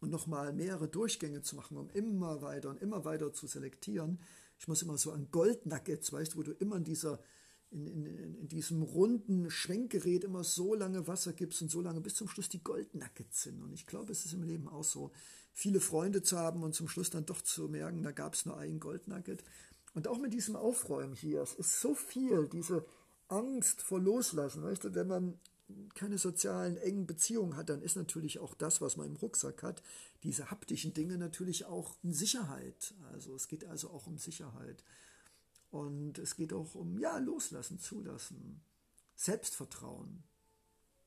und 0.00 0.10
nochmal 0.10 0.52
mehrere 0.52 0.88
Durchgänge 0.88 1.42
zu 1.42 1.56
machen, 1.56 1.76
um 1.76 1.90
immer 1.90 2.42
weiter 2.42 2.70
und 2.70 2.80
immer 2.80 3.04
weiter 3.04 3.32
zu 3.32 3.46
selektieren. 3.46 4.20
Ich 4.58 4.68
muss 4.68 4.82
immer 4.82 4.98
so 4.98 5.12
an 5.12 5.28
Goldnuggets, 5.30 6.12
weißt 6.12 6.34
du, 6.34 6.38
wo 6.38 6.42
du 6.42 6.52
immer 6.52 6.76
in 6.76 6.84
dieser 6.84 7.20
in, 7.70 7.86
in, 7.86 8.34
in, 8.34 8.48
diesem 8.48 8.82
runden 8.82 9.50
Schwenkgerät 9.50 10.24
immer 10.24 10.42
so 10.42 10.74
lange 10.74 11.06
Wasser 11.06 11.34
gibst 11.34 11.60
und 11.60 11.70
so 11.70 11.82
lange 11.82 12.00
bis 12.00 12.14
zum 12.14 12.26
Schluss 12.26 12.48
die 12.48 12.62
Goldnuggets 12.62 13.42
sind. 13.42 13.62
Und 13.62 13.74
ich 13.74 13.86
glaube, 13.86 14.10
es 14.10 14.24
ist 14.24 14.32
im 14.32 14.42
Leben 14.42 14.68
auch 14.68 14.84
so, 14.84 15.12
viele 15.58 15.80
Freunde 15.80 16.22
zu 16.22 16.38
haben 16.38 16.62
und 16.62 16.74
zum 16.74 16.86
Schluss 16.86 17.10
dann 17.10 17.26
doch 17.26 17.42
zu 17.42 17.68
merken, 17.68 18.04
da 18.04 18.12
gab 18.12 18.34
es 18.34 18.46
nur 18.46 18.56
ein 18.56 18.78
Goldnugget. 18.78 19.42
Und 19.98 20.06
auch 20.06 20.18
mit 20.18 20.32
diesem 20.32 20.54
Aufräumen 20.54 21.12
hier, 21.12 21.42
es 21.42 21.54
ist 21.54 21.80
so 21.80 21.92
viel, 21.92 22.48
diese 22.48 22.86
Angst 23.26 23.82
vor 23.82 23.98
Loslassen. 23.98 24.62
Weißt 24.62 24.84
du, 24.84 24.94
wenn 24.94 25.08
man 25.08 25.40
keine 25.94 26.18
sozialen 26.18 26.76
engen 26.76 27.04
Beziehungen 27.04 27.56
hat, 27.56 27.68
dann 27.68 27.82
ist 27.82 27.96
natürlich 27.96 28.38
auch 28.38 28.54
das, 28.54 28.80
was 28.80 28.96
man 28.96 29.08
im 29.08 29.16
Rucksack 29.16 29.64
hat, 29.64 29.82
diese 30.22 30.52
haptischen 30.52 30.94
Dinge 30.94 31.18
natürlich 31.18 31.64
auch 31.64 31.96
in 32.04 32.12
Sicherheit. 32.12 32.94
Also 33.12 33.34
es 33.34 33.48
geht 33.48 33.64
also 33.64 33.90
auch 33.90 34.06
um 34.06 34.18
Sicherheit. 34.18 34.84
Und 35.72 36.20
es 36.20 36.36
geht 36.36 36.52
auch 36.52 36.76
um, 36.76 36.96
ja, 37.00 37.18
loslassen, 37.18 37.80
zulassen, 37.80 38.62
Selbstvertrauen. 39.16 40.22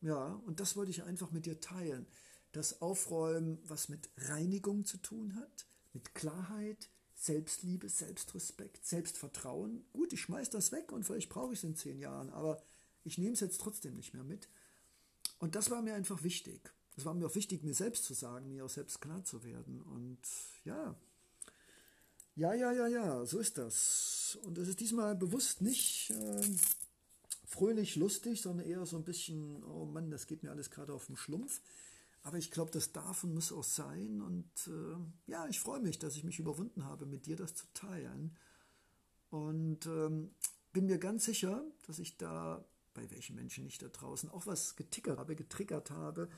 Ja, 0.02 0.34
und 0.46 0.60
das 0.60 0.76
wollte 0.76 0.92
ich 0.92 1.04
einfach 1.04 1.32
mit 1.32 1.46
dir 1.46 1.62
teilen. 1.62 2.08
dass 2.52 2.82
Aufräumen 2.82 3.58
was 3.64 3.88
mit 3.88 4.10
Reinigung 4.18 4.84
zu 4.84 4.98
tun 4.98 5.38
hat, 5.38 5.66
mit 5.94 6.14
Klarheit, 6.14 6.90
Selbstliebe, 7.22 7.88
Selbstrespekt, 7.88 8.84
Selbstvertrauen. 8.84 9.86
Gut, 9.94 10.12
ich 10.12 10.22
schmeiß 10.22 10.50
das 10.50 10.72
weg 10.72 10.92
und 10.92 11.04
vielleicht 11.04 11.30
brauche 11.30 11.54
ich 11.54 11.60
es 11.60 11.64
in 11.64 11.76
zehn 11.76 12.00
Jahren, 12.00 12.32
aber 12.32 12.60
ich 13.04 13.20
nehme 13.20 13.34
es 13.34 13.42
jetzt 13.42 13.62
trotzdem 13.62 13.96
nicht 13.96 14.16
mehr 14.16 14.24
mit. 14.24 14.50
Und 15.38 15.54
das 15.54 15.70
war 15.70 15.84
mir 15.84 15.94
einfach 15.94 16.24
wichtig. 16.24 16.74
Es 16.98 17.06
war 17.06 17.14
mir 17.14 17.28
auch 17.28 17.36
wichtig, 17.36 17.62
mir 17.62 17.76
selbst 17.76 18.06
zu 18.06 18.16
sagen, 18.16 18.50
mir 18.50 18.66
auch 18.66 18.70
selbst 18.72 19.02
klar 19.02 19.24
zu 19.24 19.44
werden. 19.44 19.84
Und 19.84 20.18
ja, 20.66 20.96
ja, 22.36 22.56
ja, 22.56 22.72
ja, 22.72 22.88
ja, 22.88 23.26
so 23.28 23.38
ist 23.38 23.60
das. 23.60 24.40
Und 24.42 24.58
es 24.58 24.68
ist 24.68 24.80
diesmal 24.80 25.16
bewusst 25.16 25.62
nicht 25.62 26.10
äh, 26.10 26.42
fröhlich, 27.46 27.98
lustig, 27.98 28.42
sondern 28.42 28.66
eher 28.66 28.84
so 28.88 28.98
ein 28.98 29.04
bisschen, 29.04 29.64
oh 29.64 29.86
Mann, 29.86 30.10
das 30.10 30.26
geht 30.26 30.42
mir 30.42 30.50
alles 30.50 30.72
gerade 30.72 30.92
auf 30.92 31.06
den 31.06 31.18
Schlumpf. 31.18 31.62
Aber 32.24 32.38
ich 32.38 32.52
glaube, 32.52 32.72
das 32.72 32.92
darf 32.92 33.24
und 33.24 33.34
muss 33.34 33.52
auch 33.52 33.64
sein. 33.64 34.22
Und 34.22 34.50
äh, 34.68 35.32
ja, 35.32 35.48
ich 35.48 35.60
freue 35.60 35.80
mich, 35.80 35.98
dass 35.98 36.16
ich 36.16 36.24
mich 36.24 36.40
überwunden 36.40 36.86
habe, 36.86 37.06
mit 37.06 37.26
dir 37.26 37.36
das 37.36 37.56
zu 37.56 37.66
teilen. 37.74 38.38
Und 39.30 39.86
ähm, 39.88 40.32
bin 40.72 40.86
mir 40.86 41.00
ganz 41.00 41.26
sicher, 41.26 41.64
dass 41.88 42.00
ich 42.00 42.18
da, 42.18 42.64
bei 42.94 43.10
welchen 43.12 43.36
Menschen 43.36 43.66
ich 43.66 43.78
da 43.78 43.88
draußen 43.88 44.30
auch 44.30 44.46
was 44.46 44.76
getickert 44.76 45.18
habe, 45.18 45.36
getriggert 45.36 45.90
habe, 45.90 46.30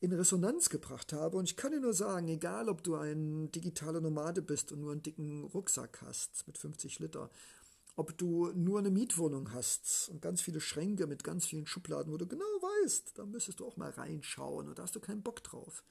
in 0.00 0.12
Resonanz 0.12 0.70
gebracht 0.70 1.12
habe. 1.12 1.36
Und 1.36 1.44
ich 1.44 1.56
kann 1.56 1.72
dir 1.72 1.80
nur 1.80 1.92
sagen, 1.92 2.28
egal 2.28 2.68
ob 2.68 2.82
du 2.82 2.94
ein 2.94 3.50
digitaler 3.50 4.00
Nomade 4.00 4.42
bist 4.42 4.72
und 4.72 4.80
nur 4.80 4.92
einen 4.92 5.02
dicken 5.02 5.44
Rucksack 5.44 6.00
hast 6.02 6.46
mit 6.46 6.56
50 6.56 7.00
Liter, 7.00 7.30
ob 7.98 8.16
du 8.16 8.52
nur 8.54 8.78
eine 8.78 8.92
Mietwohnung 8.92 9.52
hast 9.52 10.08
und 10.10 10.22
ganz 10.22 10.40
viele 10.40 10.60
Schränke 10.60 11.08
mit 11.08 11.24
ganz 11.24 11.46
vielen 11.46 11.66
Schubladen, 11.66 12.12
wo 12.12 12.16
du 12.16 12.28
genau 12.28 12.44
weißt, 12.44 13.18
da 13.18 13.26
müsstest 13.26 13.58
du 13.58 13.66
auch 13.66 13.76
mal 13.76 13.90
reinschauen 13.90 14.68
und 14.68 14.78
da 14.78 14.84
hast 14.84 14.94
du 14.94 15.00
keinen 15.00 15.24
Bock 15.24 15.42
drauf. 15.42 15.82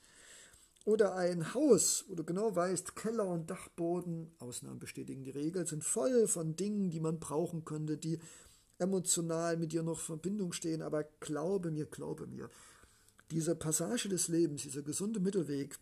Oder 0.85 1.15
ein 1.15 1.53
Haus, 1.53 2.05
wo 2.07 2.15
du 2.15 2.23
genau 2.23 2.55
weißt, 2.55 2.95
Keller 2.95 3.27
und 3.27 3.49
Dachboden, 3.49 4.31
Ausnahmen 4.39 4.79
bestätigen 4.79 5.25
die 5.25 5.31
Regel, 5.31 5.67
sind 5.67 5.83
voll 5.83 6.29
von 6.29 6.55
Dingen, 6.55 6.91
die 6.91 7.01
man 7.01 7.19
brauchen 7.19 7.65
könnte, 7.65 7.97
die 7.97 8.19
emotional 8.77 9.57
mit 9.57 9.73
dir 9.73 9.83
noch 9.83 9.99
in 9.99 10.05
Verbindung 10.05 10.53
stehen. 10.53 10.81
Aber 10.81 11.03
glaube 11.19 11.71
mir, 11.71 11.87
glaube 11.87 12.25
mir, 12.25 12.49
diese 13.31 13.53
Passage 13.53 14.07
des 14.07 14.29
Lebens, 14.29 14.61
dieser 14.61 14.81
gesunde 14.81 15.19
Mittelweg, 15.19 15.77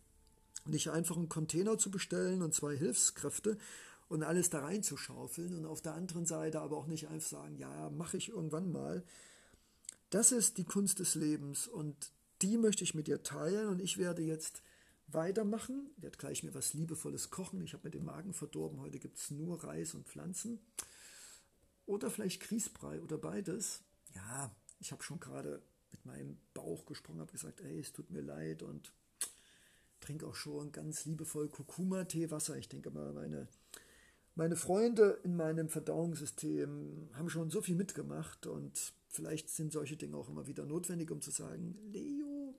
nicht 0.66 0.90
einfach 0.90 1.18
einen 1.18 1.30
Container 1.30 1.78
zu 1.78 1.92
bestellen 1.92 2.42
und 2.42 2.56
zwei 2.56 2.76
Hilfskräfte 2.76 3.60
und 4.08 4.24
alles 4.24 4.50
da 4.50 4.60
reinzuschaufeln 4.60 5.56
und 5.56 5.66
auf 5.66 5.82
der 5.82 5.94
anderen 5.94 6.26
Seite 6.26 6.62
aber 6.62 6.78
auch 6.78 6.88
nicht 6.88 7.08
einfach 7.08 7.28
sagen, 7.28 7.58
ja, 7.58 7.90
mache 7.90 8.18
ich 8.18 8.30
irgendwann 8.30 8.72
mal. 8.72 9.04
Das 10.10 10.32
ist 10.32 10.58
die 10.58 10.66
Kunst 10.66 11.00
des 11.00 11.16
Lebens 11.16 11.68
und 11.68 12.12
die 12.42 12.58
möchte 12.58 12.84
ich 12.84 12.94
mit 12.94 13.08
dir 13.08 13.24
teilen 13.24 13.70
und 13.70 13.82
ich 13.82 13.98
werde 13.98 14.22
jetzt 14.22 14.62
weitermachen, 15.08 15.90
ich 15.98 16.04
werde 16.04 16.18
gleich 16.18 16.44
mir 16.44 16.54
was 16.54 16.74
Liebevolles 16.74 17.30
kochen. 17.30 17.62
Ich 17.64 17.74
habe 17.74 17.88
mir 17.88 17.92
den 17.92 18.06
Magen 18.06 18.34
verdorben, 18.34 18.80
heute 18.82 19.00
gibt 19.00 19.18
es 19.18 19.32
nur 19.32 19.64
Reis 19.64 19.94
und 19.94 20.08
Pflanzen. 20.08 20.60
Oder 21.86 22.10
vielleicht 22.10 22.42
Grießbrei 22.42 23.02
oder 23.02 23.18
beides. 23.18 23.82
Ja, 24.14 24.56
ich 24.80 24.92
habe 24.92 25.04
schon 25.04 25.20
gerade 25.20 25.62
mit 25.92 26.06
meinem 26.06 26.38
Bauch 26.54 26.86
gesprochen, 26.86 27.20
habe 27.20 27.32
gesagt, 27.32 27.62
ey, 27.62 27.80
es 27.80 27.94
tut 27.94 28.10
mir 28.10 28.22
leid 28.22 28.64
und 28.64 28.92
trinke 30.00 30.28
auch 30.28 30.36
schon 30.36 30.72
ganz 30.72 31.06
liebevoll 31.06 31.50
Kurkuma-Teewasser. 31.50 32.58
Ich 32.58 32.70
denke 32.70 32.92
mal, 32.92 33.14
meine, 33.14 33.48
meine 34.36 34.58
Freunde 34.58 35.20
in 35.24 35.36
meinem 35.36 35.70
Verdauungssystem 35.70 37.10
haben 37.14 37.30
schon 37.30 37.50
so 37.50 37.62
viel 37.62 37.76
mitgemacht 37.76 38.48
und 38.48 38.94
vielleicht 39.08 39.50
sind 39.50 39.72
solche 39.72 39.96
Dinge 39.96 40.18
auch 40.18 40.30
immer 40.30 40.46
wieder 40.46 40.66
notwendig, 40.66 41.10
um 41.10 41.22
zu 41.22 41.32
sagen, 41.32 41.76
Leo, 41.92 42.54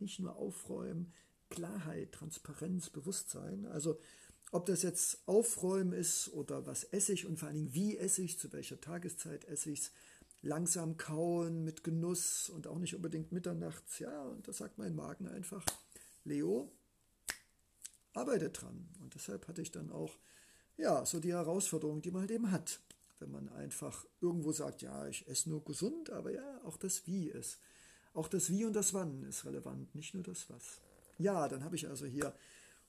nicht 0.00 0.18
nur 0.18 0.36
aufräumen, 0.36 1.12
Klarheit, 1.48 2.12
Transparenz, 2.12 2.90
Bewusstsein. 2.90 3.66
Also 3.66 3.98
ob 4.50 4.66
das 4.66 4.82
jetzt 4.82 5.22
Aufräumen 5.26 5.92
ist 5.92 6.32
oder 6.32 6.66
was 6.66 6.82
esse 6.84 7.12
ich 7.12 7.26
und 7.26 7.38
vor 7.38 7.48
allen 7.48 7.56
Dingen 7.56 7.74
wie 7.74 7.96
esse 7.96 8.22
ich, 8.22 8.38
zu 8.38 8.52
welcher 8.52 8.80
Tageszeit 8.80 9.44
esse 9.44 9.70
ich 9.70 9.80
es, 9.80 9.92
langsam 10.42 10.96
kauen 10.96 11.64
mit 11.64 11.84
Genuss 11.84 12.48
und 12.48 12.66
auch 12.66 12.78
nicht 12.78 12.96
unbedingt 12.96 13.30
mitternachts. 13.30 13.98
Ja, 14.00 14.22
und 14.24 14.48
da 14.48 14.52
sagt 14.52 14.78
mein 14.78 14.96
Magen 14.96 15.28
einfach, 15.28 15.64
Leo, 16.24 16.72
arbeite 18.14 18.50
dran. 18.50 18.88
Und 19.00 19.14
deshalb 19.14 19.46
hatte 19.46 19.62
ich 19.62 19.70
dann 19.70 19.90
auch, 19.90 20.18
ja, 20.80 21.04
so 21.04 21.20
die 21.20 21.32
Herausforderung, 21.32 22.02
die 22.02 22.10
man 22.10 22.22
halt 22.22 22.30
eben 22.30 22.50
hat. 22.50 22.80
Wenn 23.18 23.30
man 23.30 23.48
einfach 23.50 24.06
irgendwo 24.20 24.52
sagt, 24.52 24.82
ja, 24.82 25.06
ich 25.06 25.28
esse 25.28 25.50
nur 25.50 25.62
gesund, 25.62 26.10
aber 26.10 26.32
ja, 26.32 26.60
auch 26.64 26.76
das 26.76 27.06
Wie 27.06 27.28
ist. 27.28 27.58
Auch 28.14 28.28
das 28.28 28.50
Wie 28.50 28.64
und 28.64 28.72
das 28.72 28.94
Wann 28.94 29.22
ist 29.24 29.44
relevant, 29.44 29.94
nicht 29.94 30.14
nur 30.14 30.22
das 30.22 30.48
Was. 30.48 30.80
Ja, 31.18 31.46
dann 31.48 31.62
habe 31.64 31.76
ich 31.76 31.86
also 31.86 32.06
hier 32.06 32.34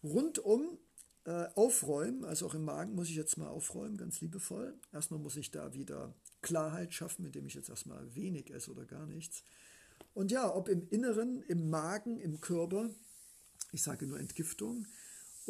rundum 0.04 0.78
äh, 1.26 1.48
aufräumen, 1.56 2.24
also 2.24 2.48
auch 2.48 2.56
im 2.56 2.64
Magen 2.64 2.96
muss 2.96 3.10
ich 3.10 3.16
jetzt 3.16 3.38
mal 3.38 3.50
aufräumen, 3.50 3.98
ganz 3.98 4.22
liebevoll. 4.22 4.74
Erstmal 4.92 5.20
muss 5.20 5.36
ich 5.36 5.52
da 5.52 5.74
wieder 5.74 6.14
Klarheit 6.42 6.94
schaffen, 6.94 7.26
indem 7.26 7.46
ich 7.46 7.54
jetzt 7.54 7.70
erstmal 7.70 8.16
wenig 8.16 8.52
esse 8.52 8.72
oder 8.72 8.86
gar 8.86 9.06
nichts. 9.06 9.44
Und 10.14 10.32
ja, 10.32 10.54
ob 10.54 10.68
im 10.68 10.88
Inneren, 10.90 11.44
im 11.44 11.70
Magen, 11.70 12.20
im 12.20 12.42
Körper, 12.42 12.90
ich 13.72 13.84
sage 13.84 14.08
nur 14.08 14.20
Entgiftung, 14.20 14.88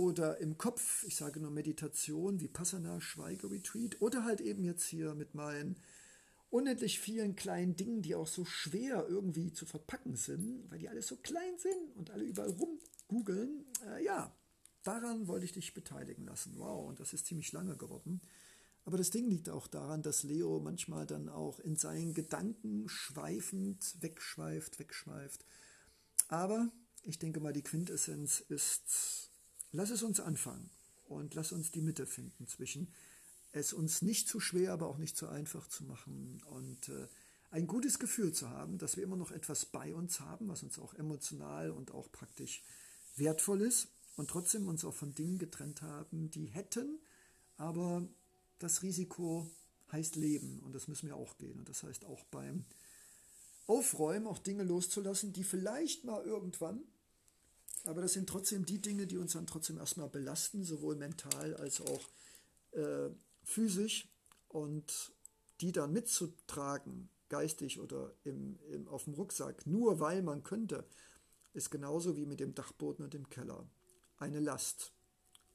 oder 0.02 0.40
im 0.40 0.58
Kopf, 0.58 1.04
ich 1.04 1.16
sage 1.16 1.40
nur 1.40 1.52
Meditation, 1.52 2.40
wie 2.40 2.48
Passana, 2.48 3.00
Schweigeretreat, 3.00 4.02
oder 4.02 4.26
halt 4.26 4.42
eben 4.42 4.64
jetzt 4.64 4.86
hier 4.86 5.14
mit 5.14 5.36
meinen 5.36 5.76
unendlich 6.50 7.00
vielen 7.00 7.36
kleinen 7.36 7.76
Dingen, 7.76 8.02
die 8.02 8.16
auch 8.16 8.28
so 8.28 8.44
schwer 8.44 9.06
irgendwie 9.08 9.54
zu 9.54 9.66
verpacken 9.66 10.16
sind, 10.16 10.70
weil 10.70 10.80
die 10.80 10.90
alle 10.90 11.04
so 11.04 11.16
klein 11.18 11.58
sind 11.58 11.96
und 11.96 12.10
alle 12.10 12.26
überall 12.26 12.50
rumgoogeln. 12.50 13.64
Äh, 13.86 14.04
ja, 14.04 14.36
daran 14.84 15.28
wollte 15.28 15.46
ich 15.46 15.54
dich 15.54 15.74
beteiligen 15.74 16.26
lassen. 16.26 16.56
Wow, 16.58 16.90
und 16.90 17.00
das 17.00 17.14
ist 17.14 17.28
ziemlich 17.28 17.52
lange 17.52 17.78
geworden. 17.78 18.22
Aber 18.84 18.98
das 18.98 19.12
Ding 19.12 19.30
liegt 19.30 19.50
auch 19.50 19.68
daran, 19.68 20.02
dass 20.02 20.24
Leo 20.24 20.60
manchmal 20.60 21.06
dann 21.06 21.30
auch 21.30 21.60
in 21.60 21.76
seinen 21.76 22.16
Gedanken 22.16 22.90
schweifend 22.90 23.96
wegschweift, 24.02 24.80
wegschweift. 24.80 25.46
Aber 26.28 26.72
ich 27.04 27.20
denke 27.20 27.40
mal, 27.40 27.54
die 27.54 27.62
Quintessenz 27.62 28.40
ist, 28.40 29.31
lass 29.72 29.90
es 29.90 30.04
uns 30.04 30.20
anfangen 30.20 30.70
und 31.06 31.34
lass 31.34 31.52
uns 31.52 31.72
die 31.72 31.82
Mitte 31.82 32.06
finden 32.06 32.48
zwischen 32.48 32.94
es 33.54 33.74
uns 33.74 34.02
nicht 34.02 34.30
zu 34.30 34.40
schwer, 34.40 34.72
aber 34.74 34.88
auch 34.88 34.98
nicht 34.98 35.18
zu 35.18 35.28
einfach 35.28 35.68
zu 35.68 35.84
machen 35.84 36.42
und 36.46 36.90
äh, 36.90 37.08
ein 37.50 37.68
gutes 37.68 38.00
Gefühl 38.00 38.32
zu 38.32 38.50
haben, 38.50 38.78
dass 38.78 38.96
wir 38.96 39.04
immer 39.04 39.18
noch 39.18 39.32
etwas 39.32 39.66
bei 39.66 39.94
uns 39.94 40.22
haben, 40.22 40.48
was 40.48 40.64
uns 40.64 40.80
auch 40.80 40.94
emotional 40.94 41.72
und 41.72 41.92
auch 41.92 42.10
praktisch 42.12 42.64
wertvoll 43.18 43.62
ist 43.62 43.90
und 44.16 44.30
trotzdem 44.30 44.68
uns 44.68 44.86
auch 44.86 44.94
von 44.94 45.14
Dingen 45.14 45.38
getrennt 45.38 45.82
haben, 45.82 46.32
die 46.32 46.46
hätten, 46.46 47.00
aber 47.58 48.08
das 48.60 48.84
Risiko 48.84 49.52
heißt 49.92 50.16
Leben 50.16 50.60
und 50.60 50.74
das 50.74 50.88
müssen 50.88 51.08
wir 51.08 51.18
auch 51.18 51.38
gehen. 51.38 51.60
Und 51.60 51.68
das 51.68 51.84
heißt 51.84 52.06
auch 52.06 52.24
beim 52.26 52.66
Aufräumen 53.68 54.28
auch 54.28 54.40
Dinge 54.40 54.64
loszulassen, 54.64 55.34
die 55.34 55.44
vielleicht 55.44 56.06
mal 56.06 56.24
irgendwann, 56.24 56.82
aber 57.86 58.02
das 58.02 58.14
sind 58.14 58.30
trotzdem 58.30 58.66
die 58.66 58.82
Dinge, 58.82 59.08
die 59.08 59.18
uns 59.18 59.34
dann 59.34 59.48
trotzdem 59.48 59.78
erstmal 59.78 60.10
belasten, 60.10 60.64
sowohl 60.64 60.96
mental 60.96 61.56
als 61.56 61.82
auch 61.82 62.10
äh, 62.72 63.10
physisch 63.44 64.08
und 64.50 65.14
die 65.62 65.72
dann 65.72 65.94
mitzutragen, 65.94 67.10
geistig 67.30 67.80
oder 67.80 68.14
im, 68.24 68.60
im, 68.70 68.88
auf 68.88 69.06
dem 69.06 69.14
Rucksack, 69.14 69.66
nur 69.66 70.00
weil 70.00 70.22
man 70.22 70.44
könnte, 70.44 70.86
ist 71.54 71.70
genauso 71.70 72.18
wie 72.18 72.26
mit 72.26 72.40
dem 72.40 72.54
Dachboden 72.54 73.04
und 73.04 73.14
dem 73.14 73.30
Keller. 73.30 73.68
Eine 74.18 74.40
Last. 74.40 74.92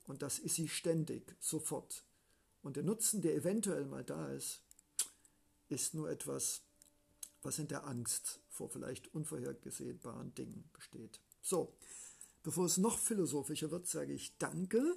Und 0.06 0.22
das 0.22 0.38
ist 0.38 0.54
sie 0.54 0.68
ständig, 0.68 1.36
sofort. 1.40 2.04
Und 2.62 2.76
der 2.76 2.82
Nutzen, 2.82 3.22
der 3.22 3.34
eventuell 3.34 3.84
mal 3.84 4.04
da 4.04 4.28
ist, 4.28 4.62
ist 5.68 5.94
nur 5.94 6.10
etwas, 6.10 6.62
was 7.42 7.58
in 7.58 7.68
der 7.68 7.86
Angst 7.86 8.40
vor 8.48 8.68
vielleicht 8.68 9.12
unvorhergesehbaren 9.14 10.34
Dingen 10.34 10.68
besteht. 10.72 11.20
So, 11.42 11.76
bevor 12.47 12.67
es 12.67 12.77
noch 12.77 12.97
philosophischer 12.97 13.73
wird, 13.73 13.88
sage 13.88 14.13
ich 14.13 14.38
Danke. 14.38 14.97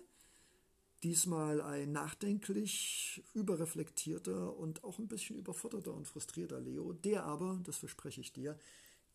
Diesmal 1.02 1.62
ein 1.62 1.92
nachdenklich, 1.92 3.24
überreflektierter 3.34 4.56
und 4.56 4.84
auch 4.84 5.00
ein 5.00 5.08
bisschen 5.08 5.36
überforderter 5.36 5.96
und 5.96 6.06
frustrierter 6.06 6.60
Leo, 6.60 6.94
der 6.94 7.24
aber, 7.24 7.60
das 7.64 7.78
verspreche 7.78 8.22
ich 8.22 8.32
dir, 8.32 8.60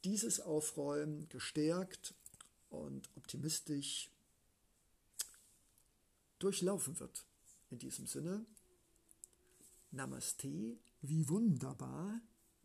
dieses 0.03 0.41
Aufräumen 0.41 1.29
gestärkt 1.29 2.13
und 2.71 3.09
optimistisch 3.15 4.11
durchlaufen 6.41 6.99
wird. 6.99 7.25
In 7.71 7.79
diesem 7.79 8.09
Sinne, 8.09 8.45
Namaste, 9.93 10.77
wie 11.03 11.29
wunderbar, 11.29 12.21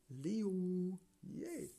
Leo, 0.08 0.98
yay! 1.22 1.76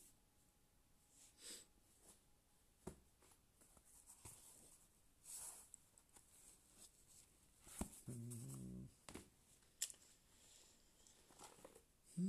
Ja, 12.20 12.26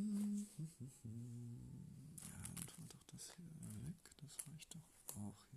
und 2.55 2.79
mal 2.79 2.87
doch 2.87 3.03
das 3.07 3.33
hier 3.35 3.45
weg. 3.85 4.09
Das 4.21 4.37
reicht 4.47 4.73
doch 4.73 5.17
auch 5.17 5.50